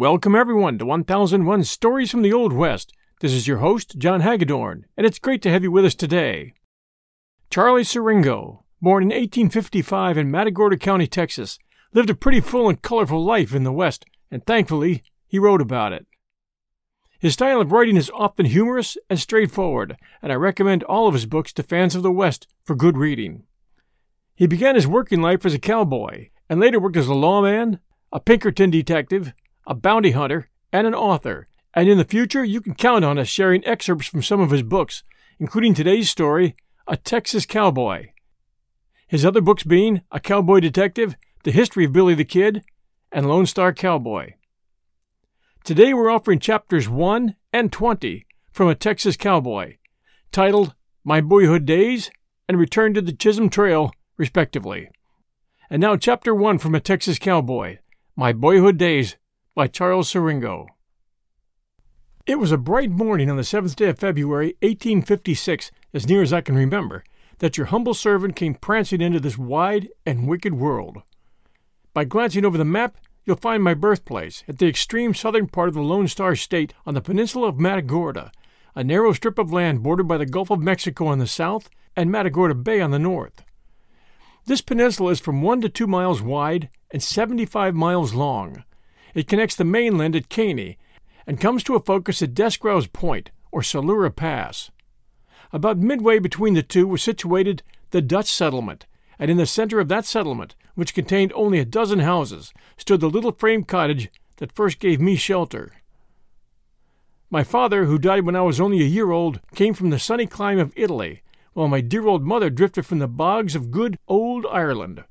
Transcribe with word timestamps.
Welcome, 0.00 0.34
everyone, 0.34 0.78
to 0.78 0.86
1001 0.86 1.62
Stories 1.64 2.10
from 2.10 2.22
the 2.22 2.32
Old 2.32 2.54
West. 2.54 2.94
This 3.20 3.34
is 3.34 3.46
your 3.46 3.58
host, 3.58 3.98
John 3.98 4.22
Hagedorn, 4.22 4.86
and 4.96 5.06
it's 5.06 5.18
great 5.18 5.42
to 5.42 5.50
have 5.50 5.62
you 5.62 5.70
with 5.70 5.84
us 5.84 5.94
today. 5.94 6.54
Charlie 7.50 7.82
Siringo, 7.82 8.64
born 8.80 9.02
in 9.02 9.08
1855 9.10 10.16
in 10.16 10.30
Matagorda 10.30 10.78
County, 10.78 11.06
Texas, 11.06 11.58
lived 11.92 12.08
a 12.08 12.14
pretty 12.14 12.40
full 12.40 12.70
and 12.70 12.80
colorful 12.80 13.22
life 13.22 13.54
in 13.54 13.62
the 13.62 13.74
West, 13.74 14.06
and 14.30 14.42
thankfully, 14.46 15.02
he 15.26 15.38
wrote 15.38 15.60
about 15.60 15.92
it. 15.92 16.06
His 17.18 17.34
style 17.34 17.60
of 17.60 17.70
writing 17.70 17.98
is 17.98 18.10
often 18.14 18.46
humorous 18.46 18.96
and 19.10 19.20
straightforward, 19.20 19.98
and 20.22 20.32
I 20.32 20.36
recommend 20.36 20.82
all 20.84 21.08
of 21.08 21.14
his 21.14 21.26
books 21.26 21.52
to 21.52 21.62
fans 21.62 21.94
of 21.94 22.02
the 22.02 22.10
West 22.10 22.46
for 22.64 22.74
good 22.74 22.96
reading. 22.96 23.42
He 24.34 24.46
began 24.46 24.76
his 24.76 24.86
working 24.86 25.20
life 25.20 25.44
as 25.44 25.52
a 25.52 25.58
cowboy, 25.58 26.30
and 26.48 26.58
later 26.58 26.80
worked 26.80 26.96
as 26.96 27.08
a 27.08 27.12
lawman, 27.12 27.80
a 28.10 28.18
Pinkerton 28.18 28.70
detective, 28.70 29.34
a 29.70 29.74
bounty 29.74 30.10
hunter, 30.10 30.48
and 30.72 30.84
an 30.84 30.96
author, 30.96 31.46
and 31.74 31.88
in 31.88 31.96
the 31.96 32.04
future 32.04 32.44
you 32.44 32.60
can 32.60 32.74
count 32.74 33.04
on 33.04 33.16
us 33.16 33.28
sharing 33.28 33.64
excerpts 33.64 34.08
from 34.08 34.20
some 34.20 34.40
of 34.40 34.50
his 34.50 34.64
books, 34.64 35.04
including 35.38 35.74
today's 35.74 36.10
story, 36.10 36.56
A 36.88 36.96
Texas 36.96 37.46
Cowboy. 37.46 38.08
His 39.06 39.24
other 39.24 39.40
books 39.40 39.62
being 39.62 40.02
A 40.10 40.18
Cowboy 40.18 40.58
Detective, 40.58 41.14
The 41.44 41.52
History 41.52 41.84
of 41.84 41.92
Billy 41.92 42.16
the 42.16 42.24
Kid, 42.24 42.64
and 43.12 43.28
Lone 43.28 43.46
Star 43.46 43.72
Cowboy. 43.72 44.32
Today 45.62 45.94
we're 45.94 46.10
offering 46.10 46.40
chapters 46.40 46.88
1 46.88 47.36
and 47.52 47.72
20 47.72 48.26
from 48.50 48.66
A 48.66 48.74
Texas 48.74 49.16
Cowboy, 49.16 49.76
titled 50.32 50.74
My 51.04 51.20
Boyhood 51.20 51.64
Days 51.64 52.10
and 52.48 52.58
Return 52.58 52.92
to 52.94 53.00
the 53.00 53.12
Chisholm 53.12 53.48
Trail, 53.48 53.92
respectively. 54.16 54.90
And 55.70 55.80
now, 55.80 55.96
chapter 55.96 56.34
1 56.34 56.58
from 56.58 56.74
A 56.74 56.80
Texas 56.80 57.20
Cowboy, 57.20 57.78
My 58.16 58.32
Boyhood 58.32 58.76
Days 58.76 59.14
by 59.54 59.66
Charles 59.66 60.12
Siringo. 60.12 60.66
It 62.24 62.38
was 62.38 62.52
a 62.52 62.58
bright 62.58 62.90
morning 62.90 63.28
on 63.28 63.36
the 63.36 63.44
seventh 63.44 63.74
day 63.74 63.88
of 63.88 63.98
February, 63.98 64.54
1856, 64.62 65.72
as 65.92 66.08
near 66.08 66.22
as 66.22 66.32
I 66.32 66.40
can 66.40 66.54
remember, 66.54 67.02
that 67.38 67.56
your 67.56 67.66
humble 67.66 67.94
servant 67.94 68.36
came 68.36 68.54
prancing 68.54 69.00
into 69.00 69.18
this 69.18 69.36
wide 69.36 69.88
and 70.06 70.28
wicked 70.28 70.54
world. 70.54 70.98
By 71.92 72.04
glancing 72.04 72.44
over 72.44 72.56
the 72.56 72.64
map, 72.64 72.96
you'll 73.24 73.36
find 73.36 73.62
my 73.62 73.74
birthplace 73.74 74.44
at 74.46 74.58
the 74.58 74.68
extreme 74.68 75.14
southern 75.14 75.48
part 75.48 75.68
of 75.68 75.74
the 75.74 75.82
Lone 75.82 76.06
Star 76.06 76.36
State 76.36 76.72
on 76.86 76.94
the 76.94 77.00
peninsula 77.00 77.48
of 77.48 77.58
Matagorda, 77.58 78.30
a 78.76 78.84
narrow 78.84 79.12
strip 79.12 79.38
of 79.38 79.52
land 79.52 79.82
bordered 79.82 80.06
by 80.06 80.16
the 80.16 80.26
Gulf 80.26 80.50
of 80.50 80.60
Mexico 80.60 81.06
on 81.06 81.18
the 81.18 81.26
south 81.26 81.68
and 81.96 82.10
Matagorda 82.10 82.54
Bay 82.54 82.80
on 82.80 82.92
the 82.92 82.98
north. 83.00 83.42
This 84.46 84.60
peninsula 84.60 85.10
is 85.10 85.20
from 85.20 85.42
one 85.42 85.60
to 85.62 85.68
two 85.68 85.88
miles 85.88 86.22
wide 86.22 86.68
and 86.92 87.02
75 87.02 87.74
miles 87.74 88.14
long. 88.14 88.64
It 89.14 89.28
connects 89.28 89.56
the 89.56 89.64
mainland 89.64 90.14
at 90.16 90.28
Caney 90.28 90.78
and 91.26 91.40
comes 91.40 91.62
to 91.64 91.74
a 91.74 91.80
focus 91.80 92.22
at 92.22 92.34
Decrows 92.34 92.92
Point, 92.92 93.30
or 93.52 93.62
Saluria 93.62 94.10
Pass. 94.10 94.70
About 95.52 95.78
midway 95.78 96.18
between 96.18 96.54
the 96.54 96.62
two 96.62 96.86
was 96.86 97.02
situated 97.02 97.62
the 97.90 98.00
Dutch 98.00 98.30
settlement, 98.30 98.86
and 99.18 99.30
in 99.30 99.36
the 99.36 99.46
center 99.46 99.80
of 99.80 99.88
that 99.88 100.04
settlement, 100.04 100.54
which 100.74 100.94
contained 100.94 101.32
only 101.34 101.58
a 101.58 101.64
dozen 101.64 102.00
houses, 102.00 102.52
stood 102.76 103.00
the 103.00 103.10
little 103.10 103.32
frame 103.32 103.64
cottage 103.64 104.08
that 104.36 104.52
first 104.52 104.78
gave 104.78 105.00
me 105.00 105.16
shelter. 105.16 105.72
My 107.30 107.44
father, 107.44 107.84
who 107.84 107.98
died 107.98 108.24
when 108.24 108.36
I 108.36 108.42
was 108.42 108.60
only 108.60 108.80
a 108.80 108.86
year 108.86 109.10
old, 109.10 109.40
came 109.54 109.74
from 109.74 109.90
the 109.90 109.98
sunny 109.98 110.26
clime 110.26 110.58
of 110.58 110.72
Italy, 110.76 111.22
while 111.52 111.68
my 111.68 111.80
dear 111.80 112.06
old 112.06 112.24
mother 112.24 112.50
drifted 112.50 112.86
from 112.86 112.98
the 112.98 113.08
bogs 113.08 113.54
of 113.54 113.70
good 113.70 113.98
old 114.08 114.46
Ireland. 114.50 115.04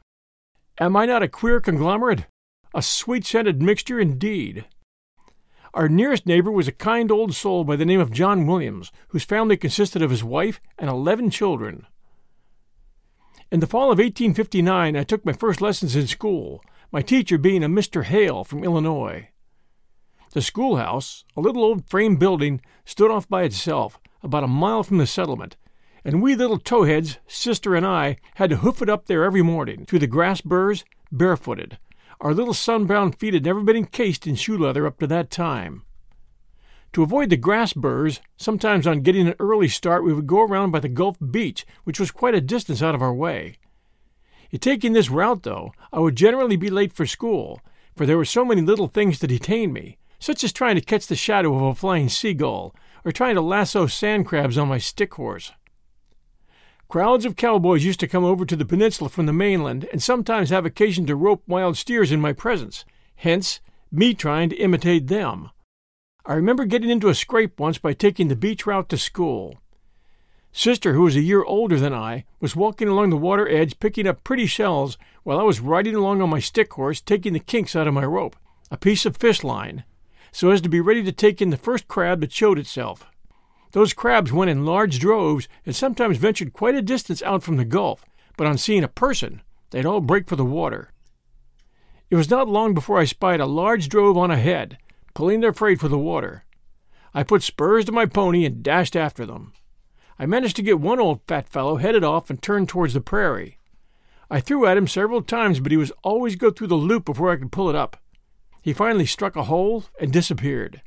Am 0.80 0.96
I 0.96 1.06
not 1.06 1.24
a 1.24 1.28
queer 1.28 1.60
conglomerate? 1.60 2.26
A 2.74 2.84
sweet 2.84 3.26
scented 3.26 3.64
mixture 3.64 4.00
indeed. 4.00 4.66
Our 5.74 5.90
nearest 5.90 6.28
neighbor 6.28 6.52
was 6.52 6.68
a 6.68 6.72
kind 6.72 7.12
old 7.12 7.34
soul 7.34 7.64
by 7.64 7.76
the 7.76 7.86
name 7.86 8.00
of 8.00 8.12
John 8.12 8.46
Williams, 8.46 8.92
whose 9.08 9.24
family 9.24 9.58
consisted 9.58 10.04
of 10.04 10.12
his 10.12 10.24
wife 10.24 10.62
and 10.78 10.88
eleven 10.88 11.32
children. 11.32 11.88
In 13.52 13.60
the 13.60 13.68
fall 13.68 13.92
of 13.92 13.98
1859, 13.98 14.96
I 14.96 15.04
took 15.04 15.26
my 15.26 15.34
first 15.34 15.62
lessons 15.62 15.96
in 15.96 16.06
school, 16.06 16.64
my 16.92 17.02
teacher 17.02 17.40
being 17.40 17.64
a 17.64 17.70
Mr. 17.70 18.04
Hale 18.04 18.44
from 18.44 18.64
Illinois. 18.64 19.30
The 20.34 20.42
schoolhouse, 20.42 21.26
a 21.36 21.42
little 21.42 21.64
old 21.64 21.90
frame 21.90 22.18
building, 22.18 22.62
stood 22.86 23.10
off 23.10 23.28
by 23.28 23.44
itself, 23.44 24.00
about 24.22 24.44
a 24.44 24.48
mile 24.48 24.84
from 24.84 25.00
the 25.00 25.08
settlement, 25.08 25.58
and 26.06 26.22
we 26.22 26.36
little 26.36 26.60
towheads, 26.60 27.18
sister 27.26 27.74
and 27.74 27.86
I, 27.86 28.18
had 28.36 28.52
to 28.52 28.58
hoof 28.58 28.84
it 28.84 28.90
up 28.90 29.08
there 29.08 29.24
every 29.24 29.42
morning, 29.42 29.86
through 29.86 30.00
the 30.00 30.08
grass 30.08 30.42
burrs, 30.42 30.86
barefooted, 31.12 31.80
our 32.20 32.34
little 32.34 32.54
sunbrowned 32.54 33.18
feet 33.18 33.34
had 33.34 33.46
never 33.46 33.62
been 33.62 33.78
encased 33.78 34.28
in 34.28 34.36
shoe 34.36 34.58
leather 34.58 34.86
up 34.86 35.00
to 35.00 35.08
that 35.08 35.30
time. 35.30 35.84
To 36.94 37.04
avoid 37.04 37.30
the 37.30 37.38
grass 37.38 37.72
burrs, 37.74 38.20
sometimes 38.36 38.88
on 38.88 39.02
getting 39.02 39.28
an 39.28 39.36
early 39.40 39.68
start 39.68 40.04
we 40.04 40.14
would 40.14 40.28
go 40.28 40.42
around 40.42 40.72
by 40.72 40.80
the 40.80 40.90
Gulf 40.90 41.18
Beach, 41.20 41.66
which 41.84 42.00
was 42.00 42.12
quite 42.12 42.34
a 42.34 42.42
distance 42.42 42.82
out 42.82 42.96
of 42.96 43.02
our 43.02 43.14
way. 43.14 43.58
In 44.52 44.60
taking 44.60 44.94
this 44.94 45.12
route, 45.12 45.44
though, 45.44 45.72
I 45.94 46.00
would 46.00 46.16
generally 46.16 46.56
be 46.56 46.72
late 46.72 46.92
for 46.92 47.06
school, 47.06 47.62
for 47.96 48.06
there 48.06 48.18
were 48.18 48.26
so 48.26 48.44
many 48.44 48.62
little 48.62 48.88
things 48.88 49.20
to 49.20 49.28
detain 49.28 49.72
me, 49.72 49.98
such 50.20 50.44
as 50.44 50.52
trying 50.52 50.76
to 50.76 50.82
catch 50.82 51.06
the 51.06 51.16
shadow 51.16 51.56
of 51.56 51.62
a 51.62 51.76
flying 51.76 52.10
seagull, 52.10 52.76
or 53.06 53.12
trying 53.12 53.36
to 53.36 53.42
lasso 53.42 53.86
sand 53.86 54.26
crabs 54.26 54.58
on 54.58 54.68
my 54.68 54.80
stick 54.80 55.14
horse. 55.14 55.52
Crowds 56.90 57.24
of 57.24 57.36
cowboys 57.36 57.86
used 57.86 58.00
to 58.00 58.08
come 58.08 58.26
over 58.26 58.46
to 58.46 58.56
the 58.56 58.66
peninsula 58.66 59.12
from 59.12 59.28
the 59.28 59.32
mainland 59.32 59.88
and 59.92 60.02
sometimes 60.02 60.50
have 60.50 60.66
occasion 60.66 61.06
to 61.06 61.16
rope 61.16 61.44
wild 61.46 61.78
steers 61.78 62.12
in 62.12 62.20
my 62.20 62.34
presence, 62.34 62.84
hence, 63.18 63.60
me 63.92 64.16
trying 64.16 64.50
to 64.50 64.56
imitate 64.56 65.06
them. 65.06 65.52
I 66.26 66.34
remember 66.34 66.66
getting 66.66 66.90
into 66.90 67.10
a 67.10 67.14
scrape 67.14 67.60
once 67.60 67.78
by 67.78 67.94
taking 67.94 68.28
the 68.28 68.36
beach 68.36 68.66
route 68.66 68.90
to 68.90 68.98
school. 68.98 69.60
Sister, 70.52 70.94
who 70.94 71.04
was 71.04 71.16
a 71.16 71.22
year 71.22 71.44
older 71.44 71.80
than 71.80 71.94
I, 71.94 72.26
was 72.40 72.56
walking 72.56 72.88
along 72.88 73.12
the 73.12 73.18
water 73.18 73.48
edge 73.48 73.80
picking 73.80 74.08
up 74.08 74.24
pretty 74.24 74.48
shells 74.48 74.98
while 75.22 75.40
I 75.40 75.44
was 75.44 75.60
riding 75.60 75.94
along 75.94 76.24
on 76.24 76.32
my 76.32 76.40
stick 76.40 76.74
horse 76.74 77.02
taking 77.02 77.34
the 77.34 77.40
kinks 77.40 77.76
out 77.76 77.88
of 77.88 77.94
my 77.94 78.04
rope, 78.04 78.36
a 78.72 78.78
piece 78.78 79.06
of 79.06 79.16
fish 79.16 79.44
line, 79.44 79.84
so 80.32 80.50
as 80.50 80.60
to 80.62 80.70
be 80.70 80.82
ready 80.82 81.04
to 81.04 81.12
take 81.12 81.40
in 81.40 81.52
the 81.52 81.56
first 81.56 81.88
crab 81.88 82.22
that 82.22 82.32
showed 82.32 82.58
itself. 82.58 83.06
Those 83.72 83.94
crabs 83.94 84.32
went 84.32 84.50
in 84.50 84.66
large 84.66 85.00
droves 85.00 85.48
and 85.66 85.76
sometimes 85.76 86.18
ventured 86.18 86.54
quite 86.54 86.76
a 86.76 86.82
distance 86.82 87.22
out 87.22 87.44
from 87.44 87.58
the 87.58 87.66
Gulf, 87.66 88.06
but 88.36 88.48
on 88.48 88.58
seeing 88.58 88.84
a 88.84 88.88
person, 88.88 89.42
they'd 89.70 89.86
all 89.86 90.02
break 90.02 90.28
for 90.28 90.36
the 90.36 90.46
water. 90.46 90.90
It 92.10 92.16
was 92.16 92.30
not 92.30 92.50
long 92.50 92.74
before 92.74 93.00
I 93.00 93.06
spied 93.06 93.40
a 93.40 93.46
large 93.46 93.88
drove 93.88 94.18
on 94.18 94.32
ahead, 94.32 94.80
pulling 95.14 95.42
their 95.42 95.54
freight 95.54 95.80
for 95.80 95.88
the 95.88 96.00
water. 96.00 96.46
I 97.14 97.24
put 97.24 97.44
spurs 97.44 97.86
to 97.86 97.92
my 97.92 98.08
pony 98.08 98.46
and 98.46 98.64
dashed 98.64 98.96
after 98.96 99.26
them. 99.26 99.54
I 100.18 100.26
managed 100.26 100.56
to 100.58 100.64
get 100.64 100.80
one 100.80 101.00
old 101.00 101.22
fat 101.28 101.48
fellow 101.48 101.78
headed 101.78 102.04
off 102.04 102.30
and 102.30 102.42
turned 102.42 102.70
towards 102.70 102.94
the 102.94 103.02
prairie. 103.02 103.60
I 104.32 104.40
threw 104.40 104.66
at 104.66 104.78
him 104.78 104.88
several 104.88 105.22
times, 105.22 105.60
but 105.60 105.72
he 105.72 105.78
was 105.78 105.92
always 106.04 106.36
go 106.36 106.52
through 106.52 106.68
the 106.68 106.76
loop 106.76 107.06
before 107.06 107.32
I 107.32 107.38
could 107.38 107.52
pull 107.52 107.70
it 107.70 107.76
up. 107.76 107.98
He 108.62 108.74
finally 108.74 109.06
struck 109.06 109.36
a 109.36 109.44
hole 109.44 109.86
and 110.00 110.12
disappeared. 110.12 110.82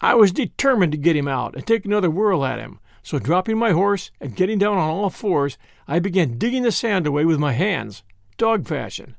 I 0.00 0.14
was 0.14 0.32
determined 0.32 0.92
to 0.92 0.98
get 0.98 1.16
him 1.16 1.28
out 1.28 1.54
and 1.54 1.66
take 1.66 1.84
another 1.84 2.10
whirl 2.10 2.44
at 2.44 2.58
him, 2.58 2.78
so 3.02 3.18
dropping 3.18 3.58
my 3.58 3.72
horse 3.72 4.10
and 4.20 4.36
getting 4.36 4.58
down 4.58 4.76
on 4.76 4.90
all 4.90 5.10
fours, 5.10 5.56
I 5.86 5.98
began 5.98 6.38
digging 6.38 6.62
the 6.62 6.72
sand 6.72 7.06
away 7.06 7.24
with 7.24 7.38
my 7.38 7.52
hands, 7.52 8.02
dog 8.36 8.66
fashion. 8.66 9.16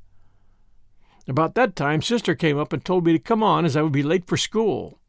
About 1.27 1.55
that 1.55 1.75
time, 1.75 2.01
Sister 2.01 2.35
came 2.35 2.57
up 2.57 2.73
and 2.73 2.83
told 2.83 3.05
me 3.05 3.13
to 3.13 3.19
come 3.19 3.41
on 3.41 3.65
as 3.65 3.75
I 3.75 3.81
would 3.81 3.91
be 3.91 4.03
late 4.03 4.27
for 4.27 4.37
school. 4.37 4.99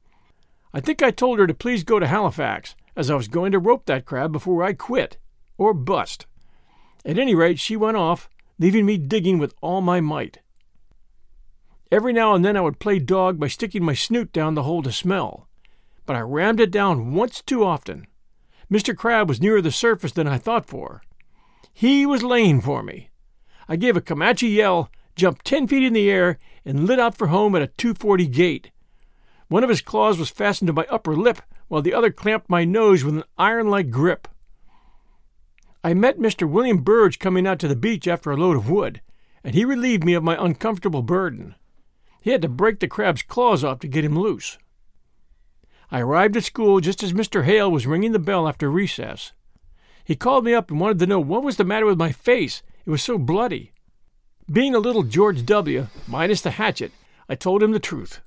I 0.72 0.80
think 0.80 1.02
I 1.02 1.10
told 1.10 1.38
her 1.38 1.46
to 1.46 1.54
please 1.54 1.84
go 1.84 1.98
to 1.98 2.06
Halifax, 2.06 2.74
as 2.94 3.10
I 3.10 3.14
was 3.14 3.28
going 3.28 3.52
to 3.52 3.58
rope 3.58 3.86
that 3.86 4.06
crab 4.06 4.32
before 4.32 4.62
I 4.62 4.72
quit, 4.72 5.18
or 5.58 5.74
bust. 5.74 6.26
At 7.04 7.18
any 7.18 7.34
rate, 7.34 7.58
she 7.58 7.76
went 7.76 7.96
off, 7.96 8.28
leaving 8.58 8.86
me 8.86 8.96
digging 8.96 9.38
with 9.38 9.54
all 9.60 9.80
my 9.80 10.00
might. 10.00 10.38
Every 11.92 12.12
now 12.12 12.34
and 12.34 12.44
then 12.44 12.56
I 12.56 12.62
would 12.62 12.78
play 12.78 12.98
dog 12.98 13.38
by 13.38 13.48
sticking 13.48 13.84
my 13.84 13.94
snoot 13.94 14.32
down 14.32 14.54
the 14.54 14.62
hole 14.62 14.82
to 14.82 14.92
smell 14.92 15.46
but 16.06 16.16
I 16.16 16.20
rammed 16.20 16.60
it 16.60 16.70
down 16.70 17.12
once 17.14 17.42
too 17.42 17.64
often. 17.64 18.06
Mr. 18.70 18.96
Crab 18.96 19.28
was 19.28 19.40
nearer 19.40 19.60
the 19.60 19.70
surface 19.70 20.12
than 20.12 20.26
I 20.26 20.38
thought 20.38 20.66
for. 20.66 21.02
He 21.72 22.06
was 22.06 22.22
laying 22.22 22.60
for 22.60 22.82
me. 22.82 23.10
I 23.68 23.76
gave 23.76 23.96
a 23.96 24.00
Comanche 24.00 24.48
yell, 24.48 24.90
jumped 25.14 25.44
ten 25.44 25.66
feet 25.66 25.82
in 25.82 25.92
the 25.92 26.10
air, 26.10 26.38
and 26.64 26.86
lit 26.86 26.98
out 26.98 27.16
for 27.16 27.28
home 27.28 27.54
at 27.54 27.62
a 27.62 27.66
240 27.66 28.26
gait. 28.28 28.70
One 29.48 29.62
of 29.62 29.68
his 29.68 29.80
claws 29.82 30.18
was 30.18 30.30
fastened 30.30 30.66
to 30.66 30.72
my 30.72 30.86
upper 30.90 31.14
lip, 31.14 31.42
while 31.68 31.82
the 31.82 31.94
other 31.94 32.10
clamped 32.10 32.50
my 32.50 32.64
nose 32.64 33.04
with 33.04 33.16
an 33.16 33.24
iron 33.38 33.68
like 33.68 33.90
grip. 33.90 34.28
I 35.84 35.94
met 35.94 36.18
Mr. 36.18 36.48
William 36.48 36.78
Burge 36.78 37.18
coming 37.18 37.46
out 37.46 37.60
to 37.60 37.68
the 37.68 37.76
beach 37.76 38.08
after 38.08 38.30
a 38.30 38.36
load 38.36 38.56
of 38.56 38.68
wood, 38.68 39.00
and 39.44 39.54
he 39.54 39.64
relieved 39.64 40.04
me 40.04 40.14
of 40.14 40.24
my 40.24 40.36
uncomfortable 40.42 41.02
burden. 41.02 41.54
He 42.20 42.30
had 42.30 42.42
to 42.42 42.48
break 42.48 42.80
the 42.80 42.88
crab's 42.88 43.22
claws 43.22 43.62
off 43.62 43.78
to 43.80 43.88
get 43.88 44.04
him 44.04 44.18
loose. 44.18 44.58
I 45.90 46.00
arrived 46.00 46.36
at 46.36 46.44
school 46.44 46.80
just 46.80 47.02
as 47.02 47.12
Mr. 47.12 47.44
Hale 47.44 47.70
was 47.70 47.86
ringing 47.86 48.12
the 48.12 48.18
bell 48.18 48.48
after 48.48 48.70
recess. 48.70 49.32
He 50.04 50.16
called 50.16 50.44
me 50.44 50.54
up 50.54 50.70
and 50.70 50.80
wanted 50.80 50.98
to 51.00 51.06
know 51.06 51.20
what 51.20 51.42
was 51.42 51.56
the 51.56 51.64
matter 51.64 51.86
with 51.86 51.98
my 51.98 52.12
face. 52.12 52.62
It 52.84 52.90
was 52.90 53.02
so 53.02 53.18
bloody. 53.18 53.72
Being 54.50 54.74
a 54.74 54.78
little 54.78 55.02
George 55.02 55.44
W., 55.44 55.88
minus 56.06 56.40
the 56.40 56.52
hatchet, 56.52 56.92
I 57.28 57.34
told 57.34 57.62
him 57.62 57.72
the 57.72 57.80
truth. 57.80 58.20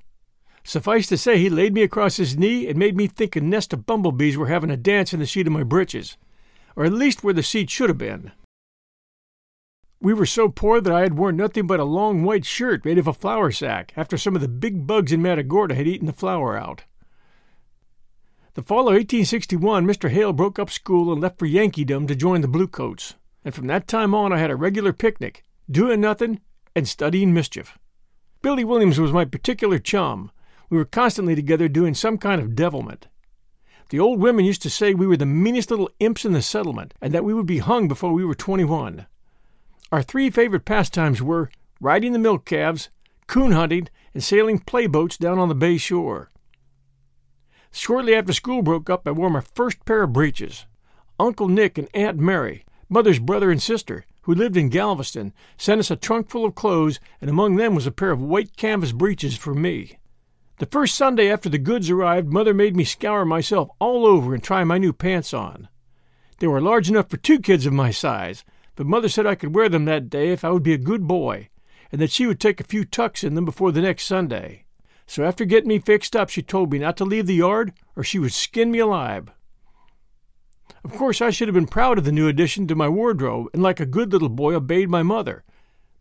Suffice 0.63 1.07
to 1.07 1.17
say, 1.17 1.37
he 1.37 1.49
laid 1.49 1.73
me 1.73 1.81
across 1.81 2.17
his 2.17 2.37
knee 2.37 2.67
and 2.67 2.77
made 2.77 2.97
me 2.97 3.07
think 3.07 3.35
a 3.35 3.41
nest 3.41 3.71
of 3.73 3.85
bumblebees 3.85 4.37
were 4.37 4.47
having 4.47 4.69
a 4.69 4.77
dance 4.77 5.13
in 5.13 5.19
the 5.19 5.27
seat 5.27 5.47
of 5.47 5.53
my 5.53 5.63
breeches, 5.63 6.17
or 6.75 6.85
at 6.85 6.93
least 6.93 7.23
where 7.23 7.33
the 7.33 7.41
seat 7.41 7.69
should 7.69 7.89
have 7.89 7.97
been. 7.97 8.31
We 10.01 10.13
were 10.13 10.25
so 10.25 10.49
poor 10.49 10.79
that 10.79 10.93
I 10.93 11.01
had 11.01 11.17
worn 11.17 11.37
nothing 11.37 11.67
but 11.67 11.79
a 11.79 11.85
long 11.85 12.23
white 12.23 12.45
shirt 12.45 12.85
made 12.85 12.97
of 12.97 13.07
a 13.07 13.13
flour 13.13 13.51
sack 13.51 13.93
after 13.97 14.17
some 14.17 14.35
of 14.35 14.41
the 14.41 14.47
big 14.47 14.85
bugs 14.85 15.11
in 15.11 15.21
Matagorda 15.21 15.75
had 15.75 15.87
eaten 15.87 16.07
the 16.07 16.13
flour 16.13 16.57
out. 16.57 16.83
The 18.55 18.63
fall 18.63 18.87
of 18.87 18.95
1861, 18.95 19.85
Mr. 19.85 20.09
Hale 20.09 20.33
broke 20.33 20.57
up 20.57 20.71
school 20.71 21.13
and 21.13 21.21
left 21.21 21.37
for 21.37 21.45
Yankeedom 21.45 22.07
to 22.07 22.15
join 22.15 22.41
the 22.41 22.47
Bluecoats, 22.47 23.13
and 23.45 23.53
from 23.53 23.67
that 23.67 23.87
time 23.87 24.15
on 24.15 24.33
I 24.33 24.39
had 24.39 24.49
a 24.49 24.55
regular 24.55 24.91
picnic, 24.91 25.43
doing 25.69 26.01
nothing 26.01 26.41
and 26.75 26.87
studying 26.87 27.31
mischief. 27.31 27.77
Billy 28.41 28.63
Williams 28.63 28.99
was 28.99 29.11
my 29.11 29.23
particular 29.23 29.77
chum. 29.77 30.31
We 30.69 30.77
were 30.77 30.85
constantly 30.85 31.35
together 31.35 31.67
doing 31.67 31.93
some 31.93 32.17
kind 32.17 32.41
of 32.41 32.55
devilment. 32.55 33.07
The 33.89 33.99
old 33.99 34.19
women 34.19 34.45
used 34.45 34.63
to 34.63 34.69
say 34.69 34.93
we 34.93 35.07
were 35.07 35.17
the 35.17 35.25
meanest 35.27 35.69
little 35.69 35.89
imps 35.99 36.25
in 36.25 36.33
the 36.33 36.41
settlement, 36.41 36.95
and 37.01 37.13
that 37.13 37.23
we 37.23 37.35
would 37.35 37.45
be 37.45 37.59
hung 37.59 37.87
before 37.87 38.13
we 38.13 38.25
were 38.25 38.35
twenty 38.35 38.63
one. 38.63 39.05
Our 39.91 40.01
three 40.01 40.29
favorite 40.31 40.65
pastimes 40.65 41.21
were 41.21 41.51
riding 41.79 42.13
the 42.13 42.19
milk 42.19 42.45
calves, 42.45 42.89
coon 43.27 43.51
hunting, 43.51 43.89
and 44.13 44.23
sailing 44.23 44.59
playboats 44.59 45.17
down 45.17 45.37
on 45.37 45.49
the 45.49 45.55
bay 45.55 45.77
shore. 45.77 46.29
Shortly 47.71 48.15
after 48.15 48.33
school 48.33 48.61
broke 48.61 48.89
up, 48.89 49.07
I 49.07 49.11
wore 49.11 49.29
my 49.29 49.41
first 49.41 49.85
pair 49.85 50.03
of 50.03 50.13
breeches. 50.13 50.65
Uncle 51.19 51.47
Nick 51.47 51.77
and 51.77 51.87
Aunt 51.93 52.17
Mary, 52.17 52.65
mother's 52.87 53.19
brother 53.19 53.51
and 53.51 53.61
sister, 53.61 54.05
who 54.23 54.33
lived 54.33 54.57
in 54.57 54.69
Galveston, 54.69 55.33
sent 55.57 55.79
us 55.79 55.91
a 55.91 55.95
trunk 55.95 56.29
full 56.29 56.45
of 56.45 56.55
clothes, 56.55 56.99
and 57.19 57.29
among 57.29 57.55
them 57.55 57.75
was 57.75 57.87
a 57.87 57.91
pair 57.91 58.11
of 58.11 58.21
white 58.21 58.55
canvas 58.57 58.91
breeches 58.91 59.37
for 59.37 59.53
me. 59.53 59.97
The 60.59 60.65
first 60.65 60.95
Sunday 60.95 61.31
after 61.31 61.47
the 61.49 61.57
goods 61.57 61.89
arrived, 61.89 62.31
Mother 62.31 62.53
made 62.53 62.75
me 62.75 62.83
scour 62.83 63.23
myself 63.23 63.69
all 63.79 64.05
over 64.05 64.33
and 64.33 64.43
try 64.43 64.63
my 64.63 64.77
new 64.77 64.91
pants 64.91 65.33
on. 65.33 65.69
They 66.39 66.47
were 66.47 66.61
large 66.61 66.89
enough 66.89 67.09
for 67.09 67.17
two 67.17 67.39
kids 67.39 67.65
of 67.65 67.73
my 67.73 67.91
size, 67.91 68.43
but 68.75 68.87
mother 68.87 69.09
said 69.09 69.27
I 69.27 69.35
could 69.35 69.53
wear 69.53 69.67
them 69.67 69.85
that 69.85 70.09
day 70.09 70.29
if 70.29 70.45
I 70.45 70.51
would 70.51 70.63
be 70.63 70.73
a 70.73 70.77
good 70.77 71.07
boy, 71.07 71.49
and 71.91 71.99
that 72.01 72.11
she 72.11 72.25
would 72.25 72.39
take 72.39 72.61
a 72.61 72.65
few 72.65 72.85
tucks 72.85 73.23
in 73.23 73.35
them 73.35 73.45
before 73.45 73.71
the 73.71 73.81
next 73.81 74.05
Sunday. 74.05 74.65
So 75.09 75.23
after 75.23 75.43
getting 75.43 75.69
me 75.69 75.79
fixed 75.79 76.15
up, 76.15 76.29
she 76.29 76.43
told 76.43 76.71
me 76.71 76.77
not 76.77 76.95
to 76.97 77.03
leave 77.03 77.25
the 77.25 77.33
yard 77.33 77.73
or 77.95 78.03
she 78.03 78.19
would 78.19 78.31
skin 78.31 78.69
me 78.69 78.77
alive. 78.77 79.31
Of 80.83 80.91
course, 80.91 81.19
I 81.19 81.31
should 81.31 81.47
have 81.47 81.55
been 81.55 81.65
proud 81.65 81.97
of 81.97 82.03
the 82.03 82.11
new 82.11 82.27
addition 82.27 82.67
to 82.67 82.75
my 82.75 82.87
wardrobe, 82.87 83.47
and 83.51 83.63
like 83.63 83.79
a 83.79 83.87
good 83.87 84.13
little 84.13 84.29
boy 84.29 84.53
obeyed 84.53 84.87
my 84.87 85.01
mother. 85.01 85.43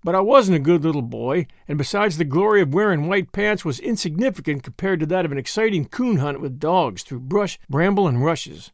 But 0.04 0.14
I 0.14 0.20
wasn't 0.20 0.56
a 0.56 0.60
good 0.60 0.84
little 0.84 1.00
boy, 1.00 1.46
and 1.66 1.78
besides, 1.78 2.18
the 2.18 2.24
glory 2.26 2.60
of 2.60 2.74
wearing 2.74 3.08
white 3.08 3.32
pants 3.32 3.64
was 3.64 3.80
insignificant 3.80 4.62
compared 4.62 5.00
to 5.00 5.06
that 5.06 5.24
of 5.24 5.32
an 5.32 5.38
exciting 5.38 5.86
coon 5.86 6.18
hunt 6.18 6.42
with 6.42 6.60
dogs 6.60 7.02
through 7.02 7.20
brush, 7.20 7.58
bramble, 7.66 8.06
and 8.06 8.22
rushes. 8.22 8.72